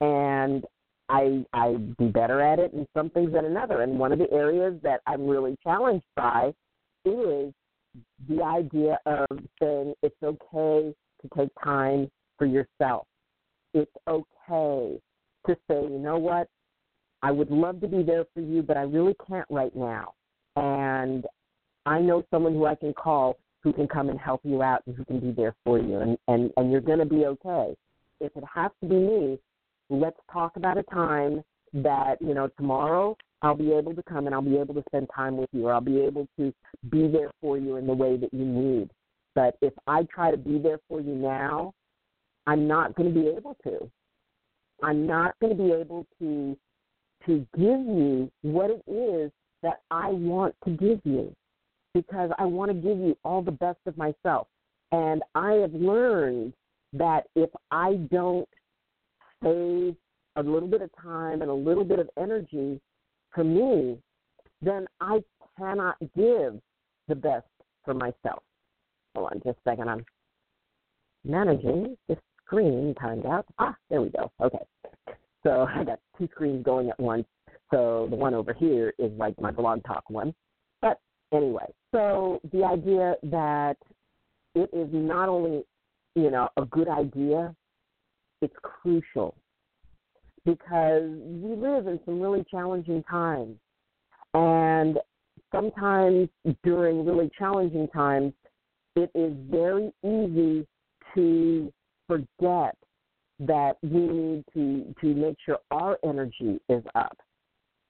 And 0.00 0.64
I 1.08 1.44
I 1.52 1.74
do 1.98 2.08
better 2.08 2.40
at 2.40 2.58
it 2.58 2.72
in 2.72 2.86
some 2.96 3.10
things 3.10 3.32
than 3.32 3.44
another. 3.44 3.82
And 3.82 3.98
one 3.98 4.12
of 4.12 4.18
the 4.18 4.30
areas 4.32 4.74
that 4.82 5.00
I'm 5.06 5.26
really 5.26 5.56
challenged 5.62 6.06
by 6.16 6.52
is 7.04 7.52
the 8.28 8.42
idea 8.42 8.98
of 9.06 9.26
saying 9.60 9.94
it's 10.02 10.16
okay 10.22 10.94
to 11.22 11.28
take 11.36 11.50
time 11.62 12.10
for 12.38 12.46
yourself. 12.46 13.06
It's 13.74 13.90
okay 14.08 14.98
to 15.46 15.56
say, 15.68 15.82
you 15.82 15.98
know 15.98 16.18
what, 16.18 16.48
I 17.22 17.30
would 17.30 17.50
love 17.50 17.80
to 17.80 17.88
be 17.88 18.02
there 18.02 18.24
for 18.34 18.40
you, 18.40 18.62
but 18.62 18.76
I 18.76 18.82
really 18.82 19.14
can't 19.26 19.46
right 19.50 19.74
now. 19.74 20.14
And 20.56 21.24
I 21.86 22.00
know 22.00 22.24
someone 22.30 22.54
who 22.54 22.66
I 22.66 22.74
can 22.74 22.92
call 22.92 23.38
who 23.62 23.72
can 23.72 23.86
come 23.86 24.08
and 24.08 24.18
help 24.18 24.40
you 24.44 24.62
out 24.62 24.82
and 24.86 24.96
who 24.96 25.04
can 25.04 25.20
be 25.20 25.30
there 25.30 25.54
for 25.64 25.78
you 25.78 25.98
and, 25.98 26.18
and, 26.28 26.50
and 26.56 26.72
you're 26.72 26.80
gonna 26.80 27.06
be 27.06 27.26
okay. 27.26 27.74
If 28.20 28.36
it 28.36 28.44
has 28.54 28.70
to 28.82 28.88
be 28.88 28.96
me, 28.96 29.38
let's 29.90 30.18
talk 30.32 30.56
about 30.56 30.78
a 30.78 30.82
time 30.84 31.42
that, 31.74 32.16
you 32.20 32.34
know, 32.34 32.48
tomorrow 32.56 33.16
I'll 33.42 33.56
be 33.56 33.72
able 33.72 33.94
to 33.94 34.02
come 34.02 34.26
and 34.26 34.34
I'll 34.34 34.42
be 34.42 34.58
able 34.58 34.74
to 34.74 34.82
spend 34.88 35.08
time 35.14 35.36
with 35.36 35.50
you 35.52 35.66
or 35.66 35.74
I'll 35.74 35.80
be 35.80 36.00
able 36.00 36.28
to 36.38 36.52
be 36.90 37.08
there 37.08 37.30
for 37.40 37.58
you 37.58 37.76
in 37.76 37.86
the 37.86 37.92
way 37.92 38.16
that 38.16 38.32
you 38.32 38.44
need. 38.44 38.90
But 39.34 39.56
if 39.60 39.72
I 39.86 40.04
try 40.14 40.30
to 40.30 40.36
be 40.36 40.58
there 40.58 40.78
for 40.88 41.00
you 41.00 41.14
now, 41.14 41.72
I'm 42.46 42.68
not 42.68 42.94
going 42.94 43.12
to 43.12 43.20
be 43.20 43.28
able 43.28 43.56
to. 43.64 43.90
I'm 44.82 45.06
not 45.06 45.34
going 45.40 45.56
to 45.56 45.62
be 45.62 45.72
able 45.72 46.06
to 46.18 46.56
to 47.26 47.46
give 47.56 47.80
you 47.86 48.28
what 48.42 48.68
it 48.68 48.82
is 48.90 49.30
that 49.62 49.80
I 49.92 50.08
want 50.08 50.56
to 50.64 50.70
give 50.70 51.00
you 51.04 51.32
because 51.94 52.30
I 52.38 52.44
want 52.44 52.70
to 52.70 52.74
give 52.74 52.98
you 52.98 53.16
all 53.24 53.42
the 53.42 53.50
best 53.50 53.78
of 53.86 53.96
myself. 53.96 54.48
And 54.92 55.22
I 55.34 55.52
have 55.54 55.72
learned 55.72 56.52
that 56.92 57.24
if 57.34 57.50
I 57.70 57.94
don't 58.10 58.48
save 59.42 59.96
a 60.36 60.42
little 60.42 60.68
bit 60.68 60.82
of 60.82 60.90
time 61.02 61.42
and 61.42 61.50
a 61.50 61.54
little 61.54 61.84
bit 61.84 61.98
of 61.98 62.08
energy 62.18 62.80
for 63.34 63.44
me, 63.44 63.98
then 64.60 64.86
I 65.00 65.22
cannot 65.58 65.96
give 66.16 66.60
the 67.08 67.14
best 67.14 67.46
for 67.84 67.94
myself. 67.94 68.42
Hold 69.14 69.30
on 69.32 69.42
just 69.44 69.58
a 69.66 69.70
second. 69.70 69.88
I'm 69.88 70.04
managing 71.24 71.96
the 72.08 72.16
screen 72.44 72.94
timed 73.00 73.26
out. 73.26 73.46
Ah, 73.58 73.76
there 73.90 74.00
we 74.00 74.10
go. 74.10 74.30
Okay. 74.40 74.64
So 75.42 75.66
I 75.74 75.84
got 75.84 75.98
two 76.18 76.28
screens 76.32 76.64
going 76.64 76.90
at 76.90 77.00
once. 77.00 77.26
So 77.70 78.06
the 78.10 78.16
one 78.16 78.34
over 78.34 78.52
here 78.52 78.92
is 78.98 79.10
like 79.16 79.38
my 79.40 79.50
blog 79.50 79.82
talk 79.84 80.04
one. 80.08 80.34
Anyway, 81.32 81.72
so 81.92 82.40
the 82.52 82.64
idea 82.64 83.14
that 83.24 83.76
it 84.54 84.68
is 84.72 84.88
not 84.92 85.28
only, 85.28 85.64
you 86.14 86.30
know, 86.30 86.48
a 86.56 86.64
good 86.66 86.88
idea 86.88 87.54
it's 88.42 88.54
crucial 88.62 89.34
because 90.44 91.02
we 91.04 91.54
live 91.54 91.86
in 91.86 92.00
some 92.04 92.20
really 92.20 92.44
challenging 92.50 93.02
times. 93.04 93.56
And 94.34 94.98
sometimes 95.54 96.28
during 96.64 97.06
really 97.06 97.30
challenging 97.38 97.88
times, 97.88 98.32
it 98.96 99.10
is 99.14 99.32
very 99.48 99.92
easy 100.04 100.66
to 101.14 101.72
forget 102.08 102.76
that 103.38 103.76
we 103.82 104.00
need 104.00 104.44
to, 104.54 104.94
to 105.00 105.06
make 105.14 105.36
sure 105.44 105.58
our 105.70 105.98
energy 106.04 106.60
is 106.68 106.82
up. 106.94 107.16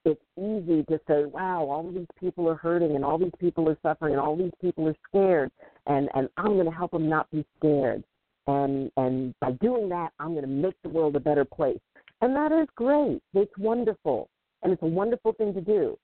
It's 0.05 0.21
easy 0.37 0.83
to 0.85 1.01
say, 1.07 1.25
wow, 1.27 1.69
all 1.71 1.91
these 1.93 2.07
people 2.19 2.49
are 2.49 2.57
hurting 2.57 2.97
and 2.97 3.05
all 3.05 3.19
these 3.19 3.33
people 3.39 3.69
are 3.69 3.79
suffering 3.83 4.15
and 4.15 4.21
all 4.21 4.37
these 4.37 4.53
people 4.61 4.89
are 4.89 4.97
scared 5.09 5.51
and, 5.87 6.09
and 6.15 6.29
I'm 6.37 6.55
going 6.55 6.67
to 6.67 6.73
help 6.73 6.91
them 6.91 7.09
not 7.09 7.31
be 7.31 7.45
scared. 7.59 8.03
And 8.49 8.91
and 8.97 9.35
by 9.39 9.53
doing 9.53 9.89
that 9.91 10.11
i'm 10.19 10.31
going 10.31 10.43
to 10.43 10.49
make 10.49 10.75
the 10.83 10.89
world 10.89 11.15
a 11.15 11.21
better 11.21 11.45
place. 11.45 11.79
And 12.21 12.35
that 12.35 12.51
is 12.51 12.67
great. 12.75 13.23
It's 13.35 13.57
wonderful. 13.57 14.29
And 14.63 14.73
it's 14.73 14.83
a 14.83 14.87
wonderful 14.87 15.33
thing 15.35 15.55
to 15.55 15.61
do. 15.61 15.97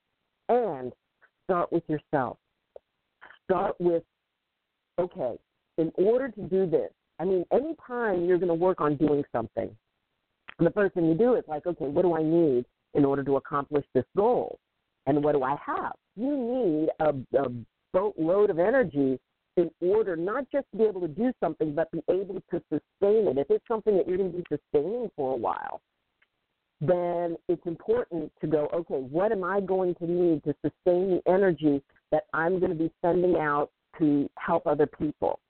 And 0.49 0.93
start 1.45 1.73
with 1.73 1.83
yourself. 1.89 2.39
Start 3.45 3.75
with 3.81 4.05
okay 4.99 5.39
in 5.79 5.93
order 5.95 6.29
to 6.29 6.43
do 6.43 6.67
this 6.67 6.91
i 7.19 7.25
mean 7.25 7.45
anytime 7.53 8.25
you're 8.25 8.39
going 8.39 8.49
to 8.49 8.55
work 8.55 8.81
on 8.81 8.97
doing 8.97 9.23
something 9.33 9.71
the 10.59 10.71
first 10.71 10.95
thing 10.95 11.07
you 11.07 11.15
do 11.15 11.35
is 11.35 11.45
like 11.47 11.67
okay 11.67 11.87
what 11.87 12.03
do 12.03 12.15
i 12.15 12.23
need 12.23 12.65
in 12.95 13.05
order 13.05 13.23
to 13.23 13.37
accomplish 13.37 13.85
this 13.95 14.05
goal 14.17 14.59
and 15.07 15.23
what 15.23 15.33
do 15.33 15.43
i 15.43 15.57
have 15.65 15.93
you 16.17 16.37
need 16.37 16.89
a, 17.01 17.39
a 17.39 17.51
boatload 17.93 18.51
of 18.51 18.59
energy 18.59 19.19
in 19.59 19.71
order 19.81 20.17
not 20.17 20.45
just 20.53 20.67
to 20.71 20.79
be 20.79 20.85
able 20.85 21.01
to 21.01 21.09
do 21.09 21.33
something, 21.41 21.75
but 21.75 21.91
be 21.91 22.01
able 22.09 22.41
to 22.51 22.63
sustain 22.71 23.27
it. 23.27 23.39
If 23.39 23.51
it's 23.51 23.65
something 23.67 23.97
that 23.97 24.07
you're 24.07 24.17
going 24.17 24.33
to 24.33 24.39
be 24.39 24.45
sustaining 24.49 25.11
for 25.17 25.35
a 25.35 25.37
while, 25.37 25.81
then 26.81 27.37
it's 27.49 27.67
important 27.67 28.31
to 28.41 28.47
go, 28.47 28.69
okay, 28.73 28.95
what 28.95 29.33
am 29.33 29.43
I 29.43 29.61
going 29.61 29.97
to 29.97 30.07
need 30.07 30.45
to 30.45 30.55
sustain 30.63 31.11
the 31.11 31.23
energy 31.27 31.83
that 32.13 32.25
I'm 32.33 32.61
going 32.61 32.71
to 32.71 32.79
be 32.79 32.93
sending 33.03 33.37
out 33.37 33.71
to 33.99 34.31
help 34.39 34.67
other 34.67 34.87
people? 34.87 35.41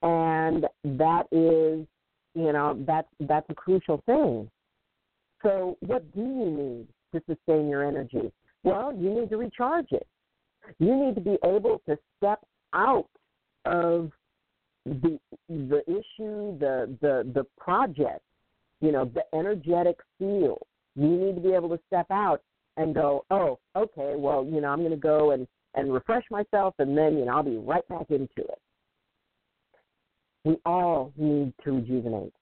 And 0.00 0.66
that 0.84 1.24
is, 1.30 1.86
you 2.34 2.52
know, 2.52 2.82
that's 2.86 3.08
that's 3.20 3.46
a 3.50 3.54
crucial 3.54 4.02
thing. 4.06 4.50
So 5.44 5.76
what 5.80 6.10
do 6.14 6.20
you 6.20 6.50
need 6.50 6.88
to 7.12 7.22
sustain 7.28 7.68
your 7.68 7.84
energy? 7.84 8.32
Well, 8.64 8.94
you 8.96 9.10
need 9.14 9.30
to 9.30 9.36
recharge 9.36 9.92
it. 9.92 10.06
You 10.78 10.96
need 10.96 11.14
to 11.16 11.20
be 11.20 11.36
able 11.44 11.82
to 11.86 11.98
step 12.16 12.40
out 12.72 13.08
of 13.66 14.10
the 14.86 15.18
the 15.48 15.82
issue, 15.86 16.58
the 16.58 16.96
the 17.00 17.30
the 17.34 17.46
project, 17.58 18.22
you 18.80 18.90
know, 18.90 19.04
the 19.04 19.24
energetic 19.36 19.98
field. 20.18 20.62
You 20.96 21.08
need 21.08 21.34
to 21.36 21.40
be 21.40 21.52
able 21.52 21.68
to 21.70 21.80
step 21.86 22.06
out 22.10 22.42
and 22.76 22.94
go, 22.94 23.24
oh, 23.30 23.58
okay, 23.76 24.14
well, 24.16 24.44
you 24.44 24.60
know, 24.60 24.68
I'm 24.68 24.80
going 24.80 24.90
to 24.90 24.96
go 24.96 25.32
and 25.32 25.46
and 25.74 25.92
refresh 25.92 26.24
myself, 26.30 26.74
and 26.78 26.96
then 26.96 27.18
you 27.18 27.26
know 27.26 27.36
I'll 27.36 27.42
be 27.42 27.56
right 27.56 27.86
back 27.88 28.10
into 28.10 28.28
it. 28.38 28.58
We 30.44 30.56
all 30.64 31.12
need 31.16 31.52
to 31.64 31.72
rejuvenate. 31.72 32.32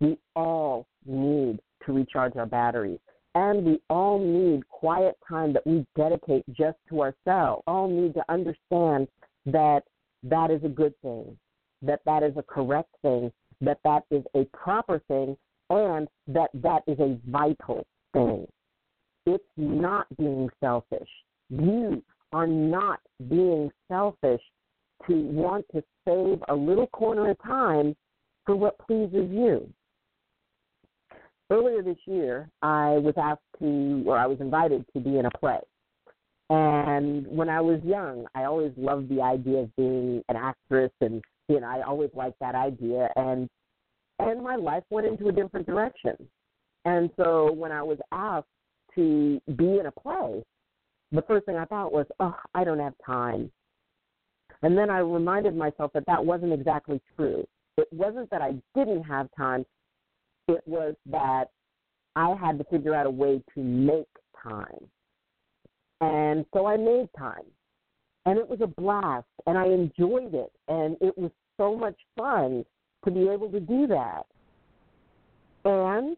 We 0.00 0.18
all 0.34 0.86
need 1.06 1.60
to 1.86 1.92
recharge 1.92 2.36
our 2.36 2.46
batteries. 2.46 2.98
And 3.34 3.64
we 3.64 3.80
all 3.88 4.18
need 4.18 4.68
quiet 4.68 5.16
time 5.26 5.52
that 5.54 5.66
we 5.66 5.86
dedicate 5.96 6.44
just 6.52 6.76
to 6.90 7.00
ourselves. 7.00 7.62
All 7.66 7.88
need 7.88 8.14
to 8.14 8.24
understand 8.28 9.08
that 9.46 9.82
that 10.22 10.50
is 10.50 10.62
a 10.64 10.68
good 10.68 10.94
thing, 11.00 11.36
that 11.80 12.00
that 12.04 12.22
is 12.22 12.36
a 12.36 12.42
correct 12.42 12.94
thing, 13.00 13.32
that 13.60 13.78
that 13.84 14.02
is 14.10 14.22
a 14.34 14.44
proper 14.52 15.00
thing, 15.08 15.36
and 15.70 16.08
that 16.26 16.50
that 16.54 16.82
is 16.86 16.98
a 16.98 17.18
vital 17.26 17.86
thing. 18.12 18.46
It's 19.24 19.44
not 19.56 20.06
being 20.16 20.48
selfish. 20.60 21.08
You 21.48 22.02
are 22.32 22.46
not 22.46 23.00
being 23.28 23.70
selfish 23.88 24.42
to 25.06 25.14
want 25.14 25.64
to 25.72 25.82
save 26.06 26.42
a 26.48 26.54
little 26.54 26.86
corner 26.88 27.30
of 27.30 27.42
time 27.42 27.96
for 28.44 28.56
what 28.56 28.78
pleases 28.78 29.30
you. 29.30 29.72
Earlier 31.52 31.82
this 31.82 31.98
year, 32.06 32.48
I 32.62 32.92
was 32.92 33.12
asked 33.18 33.42
to, 33.58 34.04
or 34.06 34.16
I 34.16 34.24
was 34.24 34.40
invited 34.40 34.86
to 34.94 35.00
be 35.00 35.18
in 35.18 35.26
a 35.26 35.30
play. 35.38 35.58
And 36.48 37.26
when 37.26 37.50
I 37.50 37.60
was 37.60 37.78
young, 37.84 38.24
I 38.34 38.44
always 38.44 38.72
loved 38.78 39.10
the 39.10 39.20
idea 39.20 39.58
of 39.58 39.76
being 39.76 40.22
an 40.30 40.36
actress, 40.36 40.90
and 41.02 41.22
you 41.48 41.60
know, 41.60 41.66
I 41.66 41.82
always 41.82 42.08
liked 42.14 42.40
that 42.40 42.54
idea. 42.54 43.10
And 43.16 43.50
and 44.18 44.42
my 44.42 44.56
life 44.56 44.84
went 44.88 45.06
into 45.06 45.28
a 45.28 45.32
different 45.32 45.66
direction. 45.66 46.16
And 46.86 47.10
so 47.18 47.52
when 47.52 47.70
I 47.70 47.82
was 47.82 47.98
asked 48.12 48.46
to 48.94 49.38
be 49.54 49.78
in 49.78 49.86
a 49.86 49.92
play, 49.92 50.42
the 51.10 51.22
first 51.22 51.44
thing 51.44 51.56
I 51.56 51.66
thought 51.66 51.92
was, 51.92 52.06
oh, 52.18 52.36
I 52.54 52.64
don't 52.64 52.78
have 52.78 52.94
time. 53.04 53.52
And 54.62 54.78
then 54.78 54.88
I 54.88 54.98
reminded 55.00 55.54
myself 55.54 55.92
that 55.92 56.06
that 56.06 56.24
wasn't 56.24 56.54
exactly 56.54 56.98
true. 57.14 57.46
It 57.76 57.88
wasn't 57.92 58.30
that 58.30 58.40
I 58.40 58.54
didn't 58.74 59.02
have 59.02 59.28
time, 59.36 59.66
it 60.48 60.62
was 60.66 60.94
that 61.06 61.46
I 62.16 62.34
had 62.40 62.58
to 62.58 62.64
figure 62.64 62.94
out 62.94 63.06
a 63.06 63.10
way 63.10 63.42
to 63.54 63.60
make 63.60 64.06
time. 64.42 64.88
And 66.00 66.44
so 66.52 66.66
I 66.66 66.76
made 66.76 67.08
time. 67.16 67.44
And 68.26 68.38
it 68.38 68.48
was 68.48 68.60
a 68.60 68.66
blast, 68.66 69.26
and 69.46 69.58
I 69.58 69.66
enjoyed 69.66 70.34
it, 70.34 70.52
and 70.68 70.96
it 71.00 71.16
was 71.18 71.32
so 71.56 71.74
much 71.74 71.96
fun 72.16 72.64
to 73.04 73.10
be 73.10 73.28
able 73.28 73.50
to 73.50 73.58
do 73.58 73.88
that. 73.88 74.22
And 75.64 76.16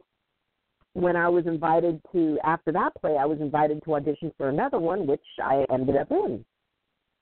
when 0.92 1.16
I 1.16 1.28
was 1.28 1.46
invited 1.46 2.00
to, 2.12 2.38
after 2.44 2.72
that 2.72 2.94
play, 3.00 3.16
I 3.18 3.24
was 3.24 3.40
invited 3.40 3.82
to 3.84 3.94
audition 3.94 4.32
for 4.36 4.48
another 4.48 4.78
one, 4.78 5.06
which 5.06 5.24
I 5.42 5.64
ended 5.72 5.96
up 5.96 6.10
in. 6.10 6.44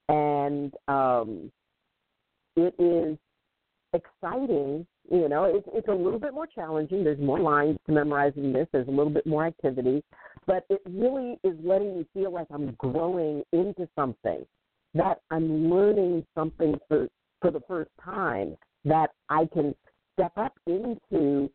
And 0.08 0.74
um, 0.88 1.52
it 2.56 2.74
is 2.78 3.16
exciting. 3.94 4.86
You 5.10 5.28
know, 5.28 5.44
it's, 5.44 5.66
it's 5.74 5.88
a 5.88 5.94
little 5.94 6.18
bit 6.18 6.32
more 6.32 6.46
challenging. 6.46 7.04
There's 7.04 7.20
more 7.20 7.40
lines 7.40 7.78
to 7.86 7.92
memorize 7.92 8.32
in 8.36 8.52
this, 8.52 8.66
there's 8.72 8.88
a 8.88 8.92
little 8.92 9.10
bit 9.10 9.26
more 9.26 9.44
activity, 9.44 10.02
but 10.46 10.64
it 10.70 10.80
really 10.88 11.38
is 11.44 11.56
letting 11.62 11.98
me 11.98 12.06
feel 12.14 12.32
like 12.32 12.46
I'm 12.52 12.74
growing 12.78 13.42
into 13.52 13.88
something, 13.96 14.44
that 14.94 15.20
I'm 15.30 15.70
learning 15.70 16.24
something 16.34 16.76
for, 16.88 17.08
for 17.40 17.50
the 17.50 17.60
first 17.68 17.90
time, 18.02 18.56
that 18.84 19.10
I 19.28 19.46
can 19.52 19.74
step 20.14 20.32
up 20.36 20.54
into 20.66 21.50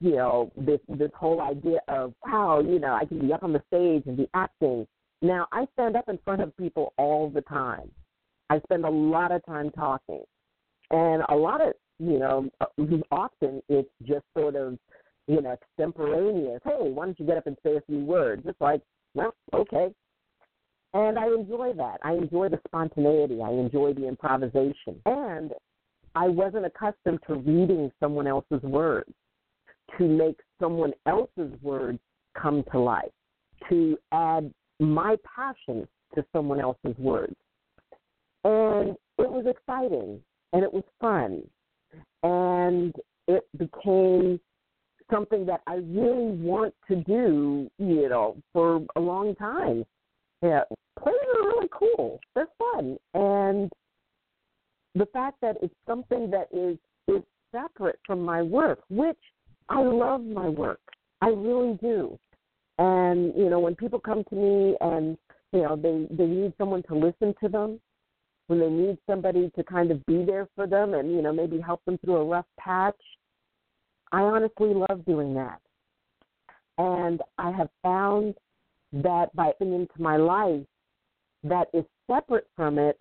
you 0.00 0.16
know 0.16 0.50
this 0.56 0.80
this 0.88 1.10
whole 1.14 1.40
idea 1.40 1.78
of 1.88 2.12
wow 2.26 2.60
you 2.60 2.78
know 2.78 2.94
i 2.94 3.04
can 3.04 3.20
be 3.20 3.32
up 3.32 3.42
on 3.42 3.52
the 3.52 3.62
stage 3.68 4.02
and 4.06 4.16
be 4.16 4.28
acting. 4.34 4.86
Now 5.22 5.46
i 5.52 5.66
stand 5.74 5.96
up 5.96 6.08
in 6.08 6.18
front 6.24 6.42
of 6.42 6.56
people 6.56 6.92
all 6.98 7.30
the 7.30 7.42
time. 7.42 7.90
I 8.50 8.60
spend 8.60 8.84
a 8.84 8.90
lot 8.90 9.32
of 9.32 9.44
time 9.46 9.70
talking 9.70 10.22
and 10.90 11.22
a 11.28 11.34
lot 11.34 11.60
of 11.60 11.74
you 11.98 12.18
know 12.18 12.48
uh, 12.60 12.66
often 13.10 13.62
it's 13.68 13.90
just 14.02 14.24
sort 14.36 14.56
of 14.56 14.78
you 15.26 15.40
know 15.40 15.52
extemporaneous. 15.52 16.60
Hey 16.64 16.90
why 16.90 17.06
don't 17.06 17.18
you 17.18 17.26
get 17.26 17.38
up 17.38 17.46
and 17.46 17.56
say 17.62 17.76
a 17.76 17.80
few 17.82 18.04
words? 18.04 18.42
It's 18.46 18.60
like 18.60 18.80
well 19.14 19.34
okay. 19.52 19.92
And 20.92 21.18
i 21.18 21.26
enjoy 21.26 21.72
that. 21.76 21.98
I 22.04 22.12
enjoy 22.12 22.48
the 22.50 22.60
spontaneity. 22.68 23.40
I 23.42 23.50
enjoy 23.50 23.94
the 23.94 24.06
improvisation. 24.06 25.00
And 25.06 25.52
i 26.14 26.28
wasn't 26.28 26.66
accustomed 26.66 27.20
to 27.26 27.34
reading 27.34 27.90
someone 28.00 28.26
else's 28.26 28.62
words 28.62 29.12
to 29.98 30.08
make 30.08 30.38
someone 30.60 30.92
else's 31.06 31.52
words 31.62 31.98
come 32.40 32.64
to 32.72 32.78
life, 32.78 33.10
to 33.68 33.96
add 34.12 34.52
my 34.80 35.16
passion 35.36 35.86
to 36.14 36.24
someone 36.32 36.60
else's 36.60 36.96
words. 36.98 37.36
And 38.44 38.96
it 39.18 39.30
was 39.30 39.46
exciting 39.46 40.20
and 40.52 40.62
it 40.62 40.72
was 40.72 40.84
fun. 41.00 41.42
And 42.22 42.94
it 43.28 43.44
became 43.56 44.40
something 45.10 45.46
that 45.46 45.60
I 45.66 45.74
really 45.74 46.32
want 46.36 46.74
to 46.88 46.96
do, 46.96 47.70
you 47.78 48.08
know, 48.08 48.36
for 48.52 48.82
a 48.96 49.00
long 49.00 49.34
time. 49.36 49.84
Yeah, 50.42 50.62
plays 50.98 51.14
are 51.36 51.46
really 51.48 51.68
cool. 51.70 52.20
They're 52.34 52.48
fun. 52.58 52.96
And 53.14 53.70
the 54.94 55.06
fact 55.12 55.38
that 55.42 55.56
it's 55.62 55.74
something 55.86 56.30
that 56.30 56.48
is 56.52 56.78
is 57.08 57.22
separate 57.52 57.98
from 58.06 58.20
my 58.20 58.42
work, 58.42 58.80
which 58.90 59.18
I 59.68 59.82
love 59.82 60.22
my 60.22 60.48
work. 60.48 60.80
I 61.20 61.28
really 61.28 61.78
do. 61.80 62.18
And 62.78 63.34
you 63.36 63.48
know, 63.48 63.60
when 63.60 63.74
people 63.74 64.00
come 64.00 64.24
to 64.24 64.34
me 64.34 64.76
and 64.80 65.16
you 65.52 65.62
know 65.62 65.76
they 65.76 66.06
they 66.14 66.26
need 66.26 66.52
someone 66.58 66.82
to 66.84 66.94
listen 66.94 67.34
to 67.42 67.48
them, 67.48 67.80
when 68.46 68.60
they 68.60 68.68
need 68.68 68.98
somebody 69.08 69.50
to 69.56 69.64
kind 69.64 69.90
of 69.90 70.04
be 70.06 70.24
there 70.24 70.48
for 70.54 70.66
them 70.66 70.94
and 70.94 71.10
you 71.10 71.22
know 71.22 71.32
maybe 71.32 71.60
help 71.60 71.84
them 71.84 71.98
through 71.98 72.16
a 72.16 72.24
rough 72.24 72.46
patch, 72.58 73.00
I 74.12 74.20
honestly 74.20 74.74
love 74.74 75.04
doing 75.06 75.34
that. 75.34 75.60
And 76.78 77.20
I 77.38 77.50
have 77.52 77.68
found 77.82 78.34
that 78.92 79.34
by 79.34 79.52
putting 79.58 79.74
into 79.74 80.00
my 80.00 80.16
life 80.16 80.64
that 81.42 81.68
is 81.72 81.84
separate 82.10 82.48
from 82.56 82.78
it, 82.78 83.00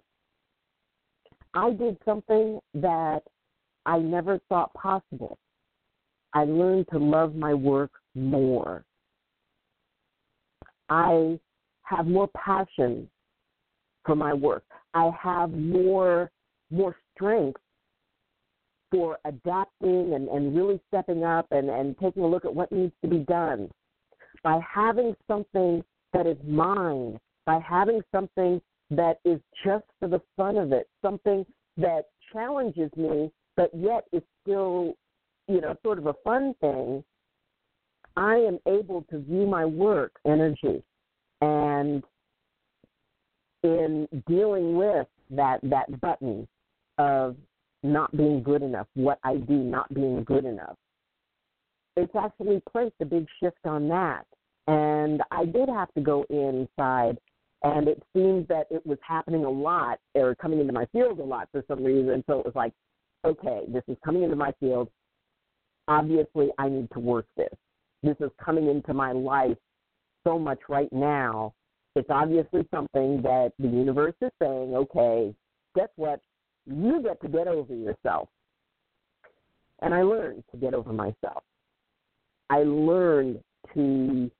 I 1.54 1.72
did 1.72 1.98
something 2.06 2.60
that 2.74 3.22
I 3.86 4.00
never 4.00 4.40
thought 4.50 4.74
possible. 4.74 5.38
I 6.34 6.46
learned 6.46 6.88
to 6.92 6.98
love 6.98 7.36
my 7.36 7.54
work 7.54 7.92
more. 8.16 8.84
I 10.90 11.40
have 11.84 12.08
more 12.08 12.30
passion 12.36 13.10
for 14.06 14.16
my 14.16 14.34
work. 14.34 14.64
I 14.94 15.12
have 15.22 15.52
more 15.52 16.30
more 16.72 16.96
strength 17.14 17.62
for 18.92 19.18
adapting 19.26 20.14
and, 20.14 20.28
and 20.28 20.56
really 20.56 20.80
stepping 20.88 21.24
up 21.24 21.48
and, 21.52 21.70
and 21.70 21.98
taking 22.00 22.24
a 22.24 22.28
look 22.28 22.46
at 22.46 22.54
what 22.54 22.72
needs 22.72 22.94
to 23.04 23.08
be 23.08 23.20
done. 23.20 23.70
By 24.44 24.60
having 24.68 25.16
something 25.28 25.84
that 26.14 26.28
is 26.28 26.38
mine, 26.48 27.20
by 27.46 27.60
having 27.60 28.02
something 28.12 28.62
that 28.92 29.20
is 29.26 29.40
just 29.66 29.86
for 30.00 30.08
the 30.08 30.22
fun 30.36 30.58
of 30.58 30.72
it, 30.72 30.88
something 31.02 31.46
that 31.78 32.06
challenges 32.32 32.92
me, 32.96 33.32
but 33.56 33.70
yet 33.74 34.06
is 34.12 34.22
still 34.42 34.96
you 35.48 35.62
know, 35.62 35.76
sort 35.84 35.98
of 35.98 36.08
a 36.08 36.14
fun 36.24 36.54
thing, 36.62 37.04
I 38.16 38.36
am 38.36 38.60
able 38.68 39.06
to 39.10 39.20
view 39.20 39.46
my 39.46 39.66
work 39.66 40.14
energy 40.26 40.84
and 41.42 42.04
in 43.64 44.08
dealing 44.28 44.76
with 44.76 45.08
that 45.32 45.60
that 45.64 46.00
button 46.02 46.48
of 46.98 47.36
not 47.82 48.16
being 48.16 48.44
good 48.44 48.62
enough, 48.62 48.88
what 48.94 49.20
I 49.24 49.36
do 49.36 49.56
not 49.56 49.94
being 49.94 50.24
good 50.24 50.46
enough. 50.46 50.76
It's 51.96 52.16
actually 52.16 52.62
placed 52.72 52.96
a 53.02 53.06
big 53.06 53.28
shift 53.40 53.66
on 53.66 53.88
that. 53.90 54.24
And 54.68 55.22
I 55.32 55.46
did 55.46 55.70
have 55.70 55.94
to 55.94 56.02
go 56.02 56.26
inside 56.30 57.18
and 57.64 57.88
it 57.88 58.02
seemed 58.14 58.48
that 58.48 58.68
it 58.70 58.86
was 58.86 58.98
happening 59.06 59.46
a 59.46 59.50
lot 59.50 60.00
or 60.16 60.36
coming 60.36 60.60
into 60.60 60.74
my 60.74 60.86
field 60.88 61.20
a 61.20 61.24
lot 61.24 61.50
for 61.52 61.64
some 61.68 61.84
reason. 61.84 62.24
So 62.28 62.40
it 62.40 62.46
was 62.46 62.56
like, 62.56 62.74
okay, 63.26 63.62
this 63.68 63.84
is 63.88 63.98
coming 64.04 64.24
into 64.24 64.36
my 64.36 64.54
field 64.60 64.90
obviously 65.88 66.50
I 66.58 66.70
need 66.70 66.90
to 66.94 67.00
work 67.00 67.26
this. 67.38 67.54
This 68.02 68.16
is 68.20 68.32
coming 68.44 68.70
into 68.70 68.94
my 68.94 69.12
life 69.12 69.58
so 70.24 70.38
much 70.38 70.60
right 70.70 70.92
now. 70.92 71.54
It's 71.96 72.10
obviously 72.10 72.68
something 72.72 73.22
that 73.22 73.52
the 73.60 73.68
universe 73.68 74.16
is 74.22 74.32
saying, 74.42 74.74
okay, 74.76 75.34
guess 75.76 75.90
what? 75.96 76.20
You 76.66 77.02
get 77.04 77.22
to 77.22 77.28
get 77.28 77.48
over 77.48 77.74
yourself. 77.74 78.30
And 79.82 79.94
I 79.94 80.02
learned 80.02 80.44
to 80.52 80.58
get 80.58 80.74
over 80.74 80.94
myself. 80.94 81.44
I 82.50 82.64
learned 82.64 83.40
to 83.74 84.32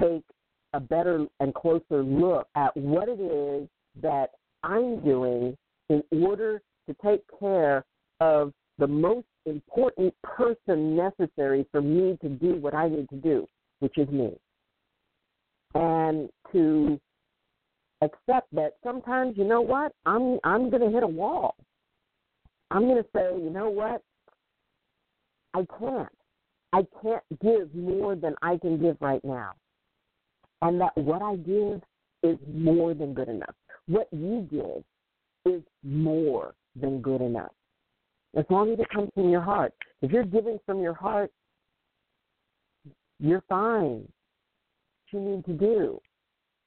take 0.00 0.24
a 0.72 0.80
better 0.80 1.26
and 1.40 1.54
closer 1.54 2.02
look 2.02 2.48
at 2.54 2.74
what 2.76 3.08
it 3.08 3.20
is 3.20 3.68
that 4.00 4.30
I'm 4.62 5.04
doing 5.04 5.56
in 5.88 6.02
order 6.22 6.62
to 6.86 6.96
take 7.04 7.22
care 7.38 7.84
of 8.20 8.52
the 8.78 8.86
most 8.86 9.26
important 9.44 10.14
person 10.22 10.96
necessary 10.96 11.66
for 11.70 11.82
me 11.82 12.16
to 12.22 12.28
do 12.28 12.54
what 12.56 12.74
I 12.74 12.88
need 12.88 13.08
to 13.10 13.16
do, 13.16 13.46
which 13.80 13.98
is 13.98 14.08
me. 14.08 14.32
And 15.74 16.28
to 16.52 17.00
accept 18.02 18.54
that 18.54 18.74
sometimes, 18.84 19.36
you 19.38 19.44
know 19.44 19.60
what, 19.60 19.92
I'm 20.06 20.38
I'm 20.44 20.70
gonna 20.70 20.90
hit 20.90 21.02
a 21.02 21.06
wall. 21.06 21.54
I'm 22.72 22.86
going 22.86 23.02
to 23.02 23.08
say, 23.14 23.28
you 23.38 23.50
know 23.50 23.68
what? 23.68 24.02
I 25.52 25.66
can't. 25.78 26.08
I 26.72 26.86
can't 27.02 27.22
give 27.42 27.74
more 27.74 28.16
than 28.16 28.34
I 28.40 28.56
can 28.56 28.80
give 28.80 28.96
right 29.00 29.22
now. 29.22 29.52
And 30.62 30.80
that 30.80 30.96
what 30.96 31.20
I 31.20 31.36
give 31.36 31.82
is 32.22 32.38
more 32.50 32.94
than 32.94 33.12
good 33.12 33.28
enough. 33.28 33.54
What 33.88 34.08
you 34.10 34.48
give 34.50 35.54
is 35.54 35.62
more 35.84 36.54
than 36.80 37.02
good 37.02 37.20
enough. 37.20 37.52
As 38.34 38.46
long 38.48 38.72
as 38.72 38.78
it 38.78 38.88
comes 38.88 39.10
from 39.12 39.28
your 39.28 39.42
heart. 39.42 39.74
If 40.00 40.10
you're 40.10 40.24
giving 40.24 40.58
from 40.64 40.80
your 40.80 40.94
heart, 40.94 41.30
you're 43.18 43.44
fine. 43.50 44.08
You 45.12 45.20
need 45.20 45.44
to 45.44 45.52
do. 45.52 46.00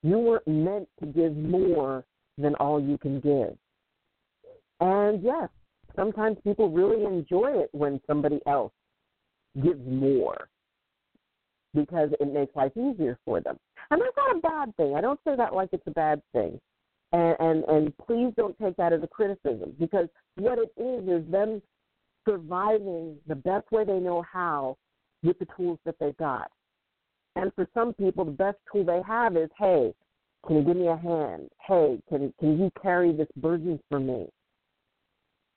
You 0.02 0.18
weren't 0.18 0.46
meant 0.46 0.88
to 1.00 1.06
give 1.06 1.36
more 1.36 2.04
than 2.38 2.54
all 2.56 2.80
you 2.80 2.98
can 2.98 3.20
give. 3.20 3.56
And 4.80 5.22
yes, 5.22 5.48
sometimes 5.96 6.38
people 6.44 6.70
really 6.70 7.04
enjoy 7.04 7.52
it 7.52 7.70
when 7.72 8.00
somebody 8.06 8.40
else 8.46 8.72
gives 9.62 9.80
more 9.86 10.48
because 11.74 12.10
it 12.20 12.32
makes 12.32 12.54
life 12.54 12.72
easier 12.76 13.18
for 13.24 13.40
them. 13.40 13.58
And 13.90 14.00
that's 14.00 14.16
not 14.16 14.36
a 14.36 14.40
bad 14.40 14.76
thing. 14.76 14.94
I 14.94 15.00
don't 15.00 15.20
say 15.26 15.36
that 15.36 15.54
like 15.54 15.70
it's 15.72 15.86
a 15.86 15.92
bad 15.92 16.22
thing. 16.32 16.60
And 17.12 17.36
and, 17.38 17.64
and 17.64 17.98
please 17.98 18.32
don't 18.36 18.56
take 18.58 18.76
that 18.76 18.92
as 18.92 19.02
a 19.02 19.06
criticism 19.06 19.74
because 19.78 20.08
what 20.36 20.58
it 20.58 20.72
is 20.80 21.08
is 21.08 21.30
them 21.30 21.62
surviving 22.28 23.16
the 23.26 23.34
best 23.34 23.70
way 23.70 23.84
they 23.84 23.98
know 23.98 24.22
how 24.30 24.76
with 25.22 25.38
the 25.38 25.46
tools 25.56 25.78
that 25.84 25.94
they've 26.00 26.16
got. 26.16 26.50
And 27.36 27.52
for 27.54 27.68
some 27.74 27.92
people, 27.92 28.24
the 28.24 28.30
best 28.32 28.56
tool 28.72 28.84
they 28.84 29.02
have 29.06 29.36
is, 29.36 29.50
hey, 29.58 29.94
can 30.46 30.56
you 30.56 30.62
give 30.62 30.76
me 30.76 30.88
a 30.88 30.96
hand? 30.96 31.48
Hey, 31.66 32.00
can 32.08 32.32
can 32.40 32.58
you 32.58 32.70
carry 32.80 33.12
this 33.12 33.28
burden 33.36 33.78
for 33.88 34.00
me? 34.00 34.26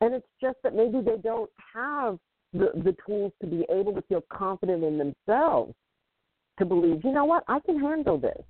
And 0.02 0.14
it's 0.14 0.28
just 0.42 0.58
that 0.64 0.76
maybe 0.76 1.02
they 1.02 1.18
don't 1.18 1.50
have 1.74 2.18
the, 2.54 2.72
the 2.84 2.96
tools 3.06 3.32
to 3.42 3.48
be 3.48 3.66
able 3.70 3.94
to 3.94 4.02
feel 4.04 4.24
confident 4.32 4.84
in 4.84 4.98
themselves 4.98 5.74
to 6.58 6.66
believe, 6.66 7.02
you 7.04 7.12
know 7.12 7.26
what, 7.26 7.44
I 7.48 7.60
can 7.60 7.80
handle 7.80 8.18
this. 8.18 8.42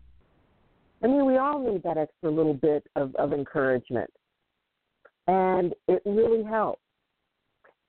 I 1.04 1.08
mean, 1.08 1.26
we 1.26 1.38
all 1.38 1.60
need 1.60 1.84
that 1.84 1.98
extra 1.98 2.30
little 2.30 2.54
bit 2.54 2.86
of, 2.96 3.16
of 3.16 3.34
encouragement. 3.34 4.10
And 5.28 5.74
it 5.88 6.02
really 6.06 6.44
helps. 6.44 6.82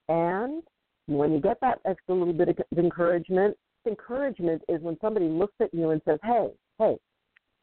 And 0.08 0.62
when 1.06 1.32
you 1.32 1.40
get 1.40 1.58
that 1.60 1.78
extra 1.84 2.14
little 2.14 2.34
bit 2.34 2.48
of 2.48 2.78
encouragement, 2.78 3.56
encouragement 3.86 4.62
is 4.68 4.80
when 4.82 4.98
somebody 5.00 5.28
looks 5.28 5.54
at 5.60 5.72
you 5.72 5.90
and 5.90 6.00
says, 6.04 6.18
hey, 6.22 6.48
hey, 6.78 6.96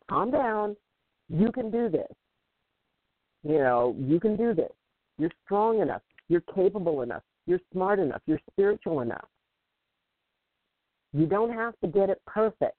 calm 0.09 0.31
down. 0.31 0.75
You 1.29 1.51
can 1.51 1.69
do 1.71 1.89
this. 1.89 2.07
You 3.43 3.59
know, 3.59 3.95
you 3.99 4.19
can 4.19 4.35
do 4.35 4.53
this. 4.53 4.71
You're 5.17 5.31
strong 5.45 5.81
enough. 5.81 6.01
You're 6.29 6.43
capable 6.53 7.01
enough. 7.01 7.23
You're 7.45 7.61
smart 7.71 7.99
enough. 7.99 8.21
You're 8.25 8.41
spiritual 8.51 9.01
enough. 9.01 9.27
You 11.13 11.25
don't 11.25 11.53
have 11.53 11.73
to 11.81 11.87
get 11.87 12.09
it 12.09 12.21
perfect. 12.27 12.75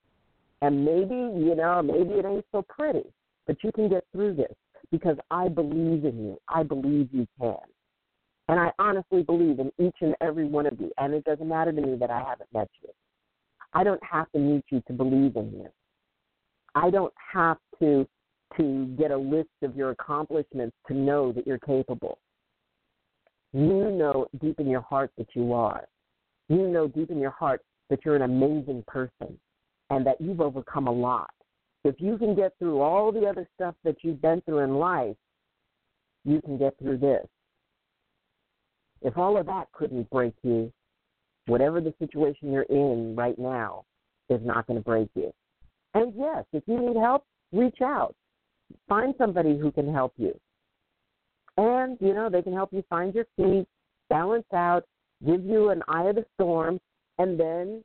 And 0.61 0.85
maybe, 0.85 1.15
you 1.15 1.55
know, 1.55 1.83
maybe 1.83 2.15
it 2.15 2.25
ain't 2.25 2.45
so 2.53 2.65
pretty, 2.69 3.05
but 3.47 3.57
you 3.63 3.73
can 3.73 3.89
get 3.89 4.05
through 4.13 4.35
this 4.35 4.53
because 4.91 5.17
I 5.31 5.49
believe 5.49 6.05
in 6.05 6.19
you. 6.19 6.39
I 6.49 6.63
believe 6.63 7.09
you 7.13 7.27
can. 7.41 7.57
And 8.49 8.59
I 8.59 8.71
honestly 8.79 9.23
believe 9.23 9.59
in 9.59 9.71
each 9.79 9.97
and 10.01 10.15
every 10.21 10.47
one 10.47 10.67
of 10.67 10.81
you. 10.81 10.91
And 10.99 11.15
it 11.15 11.25
doesn't 11.25 11.49
matter 11.49 11.73
to 11.73 11.81
me 11.81 11.97
that 11.97 12.11
I 12.11 12.21
haven't 12.21 12.53
met 12.53 12.69
you. 12.83 12.89
I 13.73 13.85
don't 13.85 14.03
have 14.03 14.31
to 14.33 14.39
meet 14.39 14.65
you 14.71 14.83
to 14.87 14.93
believe 14.93 15.37
in 15.37 15.53
you. 15.53 15.69
I 16.75 16.91
don't 16.91 17.13
have 17.33 17.59
to 17.81 18.07
to 18.57 18.87
get 18.99 19.11
a 19.11 19.17
list 19.17 19.51
of 19.63 19.77
your 19.77 19.91
accomplishments 19.91 20.75
to 20.87 20.95
know 20.95 21.33
that 21.33 21.47
you're 21.47 21.59
capable. 21.59 22.19
You 23.53 23.91
know 23.91 24.27
deep 24.41 24.59
in 24.59 24.69
your 24.69 24.81
heart 24.81 25.11
that 25.19 25.29
you 25.35 25.53
are. 25.53 25.87
You 26.49 26.67
know 26.69 26.89
deep 26.89 27.11
in 27.11 27.19
your 27.19 27.31
heart 27.31 27.63
that 27.91 28.01
you're 28.05 28.17
an 28.17 28.23
amazing 28.23 28.85
person 28.87 29.39
and 29.91 30.07
that 30.07 30.21
you've 30.21 30.41
overcome 30.41 30.87
a 30.87 30.93
lot. 30.93 31.31
If 31.85 31.97
you 31.99 32.19
can 32.19 32.35
get 32.35 32.53
through 32.59 32.81
all 32.81 33.13
the 33.13 33.27
other 33.27 33.49
stuff 33.55 33.75
that 33.85 33.97
you've 34.03 34.21
been 34.21 34.41
through 34.43 34.61
in 34.61 34.77
life, 34.77 35.17
you 36.25 36.41
can 36.43 36.59
get 36.59 36.77
through 36.79 36.99
this. 36.99 37.27
If 39.01 39.17
all 39.17 39.37
of 39.37 39.47
that 39.47 39.69
couldn't 39.73 40.11
break 40.11 40.35
you, 40.43 40.73
whatever 41.49 41.81
the 41.81 41.95
situation 41.99 42.53
you're 42.53 42.63
in 42.63 43.17
right 43.17 43.39
now 43.39 43.85
is 44.29 44.41
not 44.45 44.67
going 44.67 44.79
to 44.79 44.85
break 44.85 45.09
you. 45.15 45.33
And 45.95 46.13
yes, 46.17 46.45
if 46.53 46.63
you 46.67 46.79
need 46.79 46.97
help, 46.97 47.25
reach 47.53 47.81
out. 47.83 48.15
Find 48.89 49.15
somebody 49.17 49.59
who 49.59 49.73
can 49.73 49.93
help 49.93 50.13
you. 50.17 50.39
And, 51.57 51.97
you 52.01 52.15
know, 52.15 52.29
they 52.29 52.43
can 52.43 52.53
help 52.53 52.73
you 52.73 52.85
find 52.89 53.15
your 53.15 53.25
feet, 53.37 53.67
balance 54.09 54.47
out, 54.55 54.85
give 55.27 55.45
you 55.45 55.71
an 55.71 55.83
eye 55.89 56.05
of 56.05 56.17
the 56.17 56.25
storm, 56.35 56.79
and 57.19 57.39
then 57.39 57.83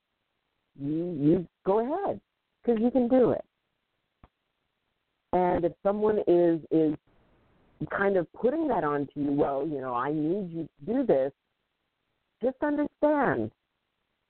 you 0.80 1.17
you 1.19 1.47
go 1.65 1.80
ahead 1.80 2.19
because 2.62 2.82
you 2.82 2.91
can 2.91 3.08
do 3.08 3.32
it. 3.32 3.43
And 5.34 5.65
if 5.65 5.73
someone 5.82 6.19
is 6.28 6.60
is 6.71 6.95
kind 7.91 8.17
of 8.17 8.32
putting 8.34 8.67
that 8.67 8.84
onto 8.84 9.12
you, 9.15 9.32
well, 9.32 9.67
you 9.67 9.82
know, 9.82 9.93
I 9.93 10.12
need 10.12 10.52
you 10.52 10.67
to 10.86 10.93
do 10.93 11.06
this. 11.06 11.32
Just 12.43 12.58
understand, 12.62 13.51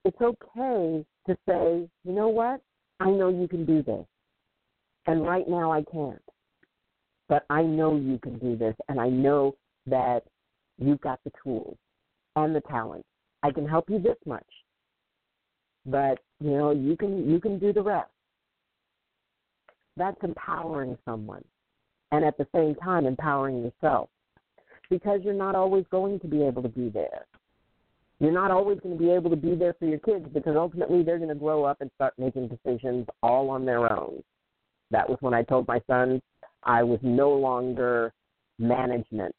it's 0.05 0.21
okay 0.21 1.03
to 1.25 1.37
say, 1.47 1.89
you 2.03 2.13
know 2.13 2.27
what, 2.27 2.61
I 2.99 3.09
know 3.09 3.29
you 3.29 3.47
can 3.47 3.65
do 3.65 3.81
this, 3.81 4.05
and 5.07 5.25
right 5.25 5.49
now 5.49 5.71
I 5.71 5.83
can't, 5.91 6.21
but 7.27 7.43
I 7.49 7.63
know 7.63 7.95
you 7.95 8.19
can 8.19 8.37
do 8.37 8.55
this, 8.55 8.75
and 8.87 8.99
I 8.99 9.09
know 9.09 9.55
that 9.87 10.21
you've 10.77 11.01
got 11.01 11.19
the 11.23 11.31
tools 11.43 11.75
and 12.35 12.55
the 12.55 12.61
talent. 12.61 13.03
I 13.41 13.51
can 13.51 13.67
help 13.67 13.89
you 13.89 13.99
this 13.99 14.17
much. 14.25 14.45
But 15.85 16.19
you 16.39 16.51
know 16.51 16.71
you 16.71 16.95
can 16.95 17.29
you 17.29 17.41
can 17.41 17.59
do 17.59 17.73
the 17.73 17.81
rest. 17.81 18.09
That's 19.97 20.17
empowering 20.23 20.97
someone 21.03 21.43
and 22.11 22.23
at 22.23 22.37
the 22.37 22.47
same 22.55 22.75
time 22.75 23.05
empowering 23.05 23.63
yourself 23.63 24.09
because 24.89 25.19
you're 25.23 25.33
not 25.33 25.55
always 25.55 25.83
going 25.91 26.19
to 26.21 26.27
be 26.27 26.43
able 26.43 26.61
to 26.61 26.69
be 26.69 26.89
there 26.89 27.25
you're 28.23 28.31
not 28.31 28.51
always 28.51 28.79
going 28.79 28.97
to 28.97 29.03
be 29.03 29.11
able 29.11 29.29
to 29.29 29.35
be 29.35 29.55
there 29.55 29.75
for 29.77 29.85
your 29.85 29.99
kids 29.99 30.25
because 30.33 30.55
ultimately 30.55 31.03
they're 31.03 31.17
going 31.17 31.29
to 31.29 31.35
grow 31.35 31.63
up 31.63 31.81
and 31.81 31.91
start 31.95 32.13
making 32.17 32.47
decisions 32.47 33.05
all 33.21 33.49
on 33.49 33.65
their 33.65 33.91
own 33.91 34.21
that 34.91 35.07
was 35.07 35.17
when 35.21 35.33
i 35.33 35.43
told 35.43 35.67
my 35.67 35.81
son 35.87 36.21
i 36.63 36.81
was 36.81 36.99
no 37.01 37.31
longer 37.31 38.13
management 38.59 39.33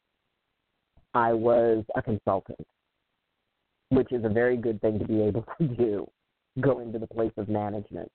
i 1.13 1.33
was 1.33 1.83
a 1.95 2.01
consultant 2.01 2.65
which 3.89 4.11
is 4.11 4.23
a 4.25 4.29
very 4.29 4.57
good 4.57 4.79
thing 4.81 4.99
to 4.99 5.05
be 5.05 5.21
able 5.21 5.45
to 5.59 5.67
do 5.75 6.07
go 6.61 6.79
into 6.79 6.99
the 6.99 7.07
place 7.07 7.31
of 7.37 7.49
management. 7.49 8.11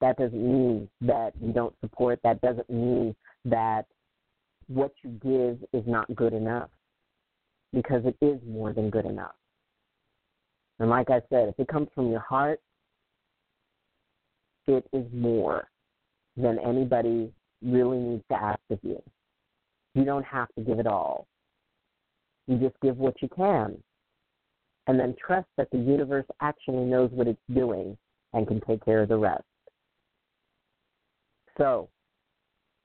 That 0.00 0.16
doesn't 0.16 0.34
mean 0.34 0.88
that 1.02 1.32
you 1.40 1.52
don't 1.52 1.74
support. 1.80 2.18
That 2.24 2.40
doesn't 2.40 2.68
mean 2.68 3.14
that 3.44 3.86
what 4.66 4.92
you 5.02 5.10
give 5.22 5.58
is 5.72 5.86
not 5.86 6.14
good 6.16 6.32
enough 6.32 6.70
because 7.72 8.02
it 8.04 8.16
is 8.24 8.40
more 8.46 8.72
than 8.72 8.90
good 8.90 9.04
enough. 9.04 9.34
And 10.82 10.90
like 10.90 11.10
I 11.10 11.20
said, 11.30 11.48
if 11.48 11.54
it 11.60 11.68
comes 11.68 11.86
from 11.94 12.10
your 12.10 12.18
heart, 12.18 12.60
it 14.66 14.84
is 14.92 15.04
more 15.14 15.68
than 16.36 16.58
anybody 16.58 17.32
really 17.64 17.98
needs 17.98 18.24
to 18.32 18.34
ask 18.34 18.58
of 18.68 18.80
you. 18.82 19.00
You 19.94 20.04
don't 20.04 20.24
have 20.24 20.48
to 20.56 20.60
give 20.60 20.80
it 20.80 20.88
all. 20.88 21.28
You 22.48 22.58
just 22.58 22.74
give 22.82 22.98
what 22.98 23.14
you 23.22 23.28
can 23.28 23.80
and 24.88 24.98
then 24.98 25.14
trust 25.24 25.46
that 25.56 25.70
the 25.70 25.78
universe 25.78 26.26
actually 26.40 26.84
knows 26.84 27.10
what 27.12 27.28
it's 27.28 27.38
doing 27.54 27.96
and 28.32 28.48
can 28.48 28.60
take 28.62 28.84
care 28.84 29.02
of 29.02 29.08
the 29.08 29.16
rest. 29.16 29.44
So, 31.58 31.90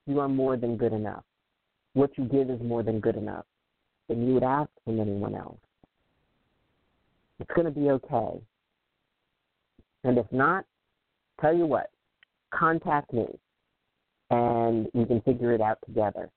you 0.06 0.20
are 0.20 0.30
more 0.30 0.56
than 0.56 0.78
good 0.78 0.94
enough. 0.94 1.24
What 1.94 2.16
you 2.16 2.26
give 2.26 2.52
is 2.52 2.62
more 2.62 2.84
than 2.84 3.00
good 3.00 3.16
enough. 3.16 3.46
Then 4.08 4.28
you 4.28 4.36
would 4.36 4.44
ask 4.44 4.70
from 4.86 5.00
anyone 5.00 5.34
else. 5.34 5.58
It's 7.40 7.52
going 7.56 7.66
to 7.66 7.80
be 7.80 7.90
okay. 7.92 8.42
And 10.04 10.18
if 10.18 10.26
not, 10.32 10.66
tell 11.42 11.56
you 11.56 11.66
what, 11.66 11.90
contact 12.54 13.14
me 13.14 13.28
and 14.30 14.88
we 14.94 15.06
can 15.06 15.22
figure 15.22 15.54
it 15.54 15.62
out 15.62 15.78
together. 15.86 16.30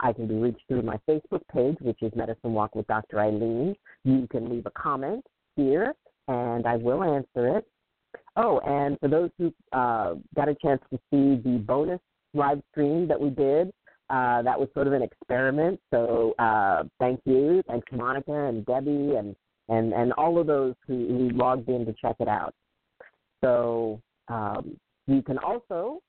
I 0.00 0.12
can 0.12 0.26
be 0.26 0.34
reached 0.34 0.62
through 0.68 0.82
my 0.82 0.98
Facebook 1.08 1.42
page, 1.52 1.76
which 1.80 2.02
is 2.02 2.12
Medicine 2.16 2.54
Walk 2.54 2.74
with 2.74 2.86
Dr. 2.86 3.16
Ayleen. 3.16 3.74
You 4.04 4.26
can 4.30 4.48
leave 4.48 4.66
a 4.66 4.70
comment 4.70 5.24
here, 5.56 5.94
and 6.28 6.66
I 6.66 6.76
will 6.76 7.02
answer 7.02 7.58
it. 7.58 7.66
Oh, 8.36 8.60
and 8.60 8.98
for 9.00 9.08
those 9.08 9.30
who 9.38 9.52
uh, 9.72 10.14
got 10.34 10.48
a 10.48 10.54
chance 10.54 10.80
to 10.90 10.98
see 11.10 11.42
the 11.42 11.58
bonus 11.58 12.00
live 12.32 12.62
stream 12.70 13.06
that 13.08 13.20
we 13.20 13.30
did, 13.30 13.72
uh, 14.08 14.42
that 14.42 14.58
was 14.58 14.68
sort 14.74 14.86
of 14.86 14.92
an 14.92 15.02
experiment. 15.02 15.78
So 15.90 16.34
uh, 16.38 16.84
thank 16.98 17.20
you, 17.24 17.62
thanks 17.68 17.86
Monica 17.92 18.32
and 18.32 18.64
Debbie 18.66 19.16
and 19.16 19.36
and 19.70 19.92
and 19.94 20.12
all 20.14 20.38
of 20.38 20.46
those 20.46 20.74
who, 20.86 21.06
who 21.08 21.30
logged 21.30 21.68
in 21.68 21.86
to 21.86 21.94
check 22.02 22.16
it 22.20 22.28
out. 22.28 22.54
So 23.42 24.00
um, 24.28 24.76
you 25.06 25.22
can 25.22 25.38
also 25.38 26.00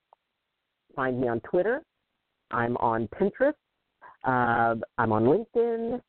find 0.96 1.22
me 1.22 1.28
on 1.30 1.40
Twitter. 1.42 1.82
I'm 2.52 2.76
on 2.78 3.08
Pinterest. 3.08 3.54
Uh, 4.24 4.76
I'm 5.00 5.12
on 5.12 5.24
LinkedIn, 5.24 6.00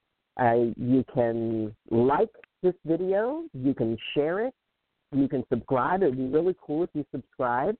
Uh, 0.40 0.72
you 0.76 1.04
can 1.14 1.74
like 1.90 2.30
this 2.62 2.74
video, 2.86 3.44
you 3.52 3.74
can 3.74 3.98
share 4.14 4.46
it, 4.46 4.54
you 5.14 5.28
can 5.28 5.44
subscribe. 5.50 6.02
It 6.02 6.06
would 6.06 6.16
be 6.16 6.26
really 6.26 6.56
cool 6.64 6.84
if 6.84 6.90
you 6.94 7.04
subscribed. 7.10 7.78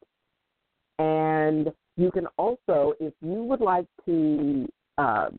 And 0.99 1.73
you 1.97 2.11
can 2.11 2.27
also, 2.37 2.95
if 3.01 3.15
you 3.23 3.43
would 3.45 3.61
like 3.61 3.87
to 4.07 4.69
uh, 4.99 5.31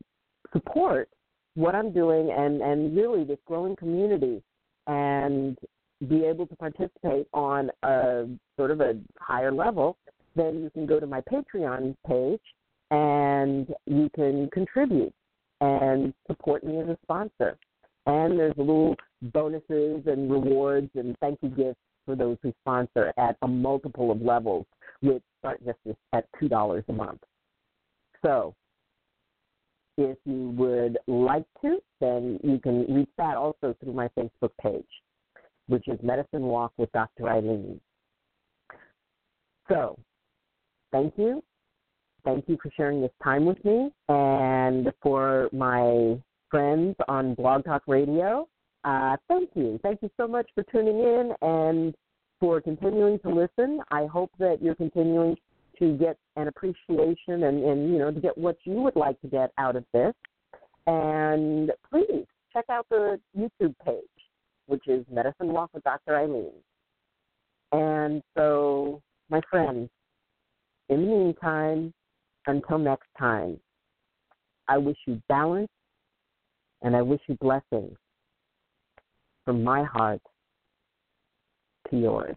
support 0.52 1.08
what 1.54 1.74
I'm 1.74 1.92
doing 1.92 2.30
and, 2.30 2.60
and 2.60 2.96
really 2.96 3.24
this 3.24 3.38
growing 3.46 3.76
community 3.76 4.42
and 4.86 5.56
be 6.08 6.24
able 6.24 6.46
to 6.46 6.56
participate 6.56 7.26
on 7.32 7.70
a 7.82 8.26
sort 8.56 8.70
of 8.70 8.80
a 8.80 8.98
higher 9.18 9.52
level, 9.52 9.96
then 10.36 10.62
you 10.62 10.70
can 10.70 10.86
go 10.86 10.98
to 11.00 11.06
my 11.06 11.20
Patreon 11.22 11.96
page 12.06 12.40
and 12.90 13.72
you 13.86 14.10
can 14.14 14.50
contribute 14.50 15.12
and 15.60 16.12
support 16.26 16.64
me 16.64 16.80
as 16.80 16.88
a 16.88 16.98
sponsor. 17.02 17.56
And 18.06 18.38
there's 18.38 18.56
little 18.56 18.96
bonuses 19.22 20.02
and 20.06 20.30
rewards 20.30 20.90
and 20.94 21.16
thank 21.20 21.38
you 21.42 21.48
gifts 21.48 21.78
for 22.04 22.14
those 22.14 22.36
who 22.42 22.52
sponsor 22.60 23.12
at 23.16 23.36
a 23.42 23.48
multiple 23.48 24.10
of 24.10 24.20
levels, 24.20 24.66
which 25.00 25.22
start 25.38 25.64
just 25.64 25.78
at 26.12 26.26
$2 26.42 26.84
a 26.88 26.92
month. 26.92 27.20
So 28.22 28.54
if 29.96 30.18
you 30.24 30.50
would 30.50 30.98
like 31.06 31.46
to, 31.62 31.78
then 32.00 32.38
you 32.42 32.58
can 32.58 32.92
reach 32.92 33.10
that 33.18 33.36
also 33.36 33.74
through 33.80 33.92
my 33.92 34.08
Facebook 34.18 34.50
page, 34.60 34.86
which 35.68 35.86
is 35.88 35.98
Medicine 36.02 36.42
Walk 36.42 36.72
with 36.76 36.90
Dr. 36.92 37.24
Ayleen. 37.24 37.80
So, 39.68 39.98
thank 40.92 41.14
you. 41.16 41.42
Thank 42.24 42.48
you 42.48 42.58
for 42.62 42.70
sharing 42.76 43.00
this 43.00 43.10
time 43.22 43.44
with 43.44 43.62
me. 43.64 43.90
And 44.08 44.92
for 45.02 45.48
my 45.52 46.18
friends 46.50 46.96
on 47.08 47.34
Blog 47.34 47.64
Talk 47.64 47.82
Radio, 47.86 48.48
uh, 48.84 49.16
thank 49.28 49.50
you. 49.54 49.78
Thank 49.82 50.02
you 50.02 50.10
so 50.18 50.26
much 50.26 50.48
for 50.54 50.64
tuning 50.64 50.98
in 50.98 51.32
and 51.42 51.94
for 52.40 52.60
continuing 52.60 53.18
to 53.20 53.30
listen. 53.30 53.80
I 53.90 54.06
hope 54.06 54.30
that 54.38 54.62
you're 54.62 54.74
continuing 54.74 55.36
to 55.78 55.96
get 55.96 56.16
an 56.36 56.48
appreciation 56.48 57.44
and, 57.44 57.64
and 57.64 57.92
you 57.92 57.98
know 57.98 58.10
to 58.10 58.20
get 58.20 58.36
what 58.36 58.56
you 58.64 58.74
would 58.74 58.96
like 58.96 59.20
to 59.20 59.28
get 59.28 59.52
out 59.58 59.76
of 59.76 59.84
this. 59.92 60.14
And 60.86 61.70
please 61.90 62.26
check 62.52 62.64
out 62.70 62.86
the 62.90 63.18
YouTube 63.36 63.74
page, 63.84 64.04
which 64.66 64.86
is 64.86 65.04
Medicine 65.10 65.48
Walk 65.48 65.70
with 65.72 65.82
Dr. 65.84 66.12
Ayleen. 66.12 66.52
And 67.72 68.22
so, 68.36 69.02
my 69.30 69.40
friends, 69.50 69.88
in 70.88 71.00
the 71.00 71.06
meantime, 71.06 71.92
until 72.46 72.78
next 72.78 73.08
time, 73.18 73.58
I 74.68 74.78
wish 74.78 74.96
you 75.06 75.20
balance 75.28 75.70
and 76.82 76.94
I 76.94 77.02
wish 77.02 77.20
you 77.26 77.36
blessings 77.40 77.96
from 79.44 79.64
my 79.64 79.82
heart 79.84 80.20
to 81.90 81.96
yours. 81.96 82.36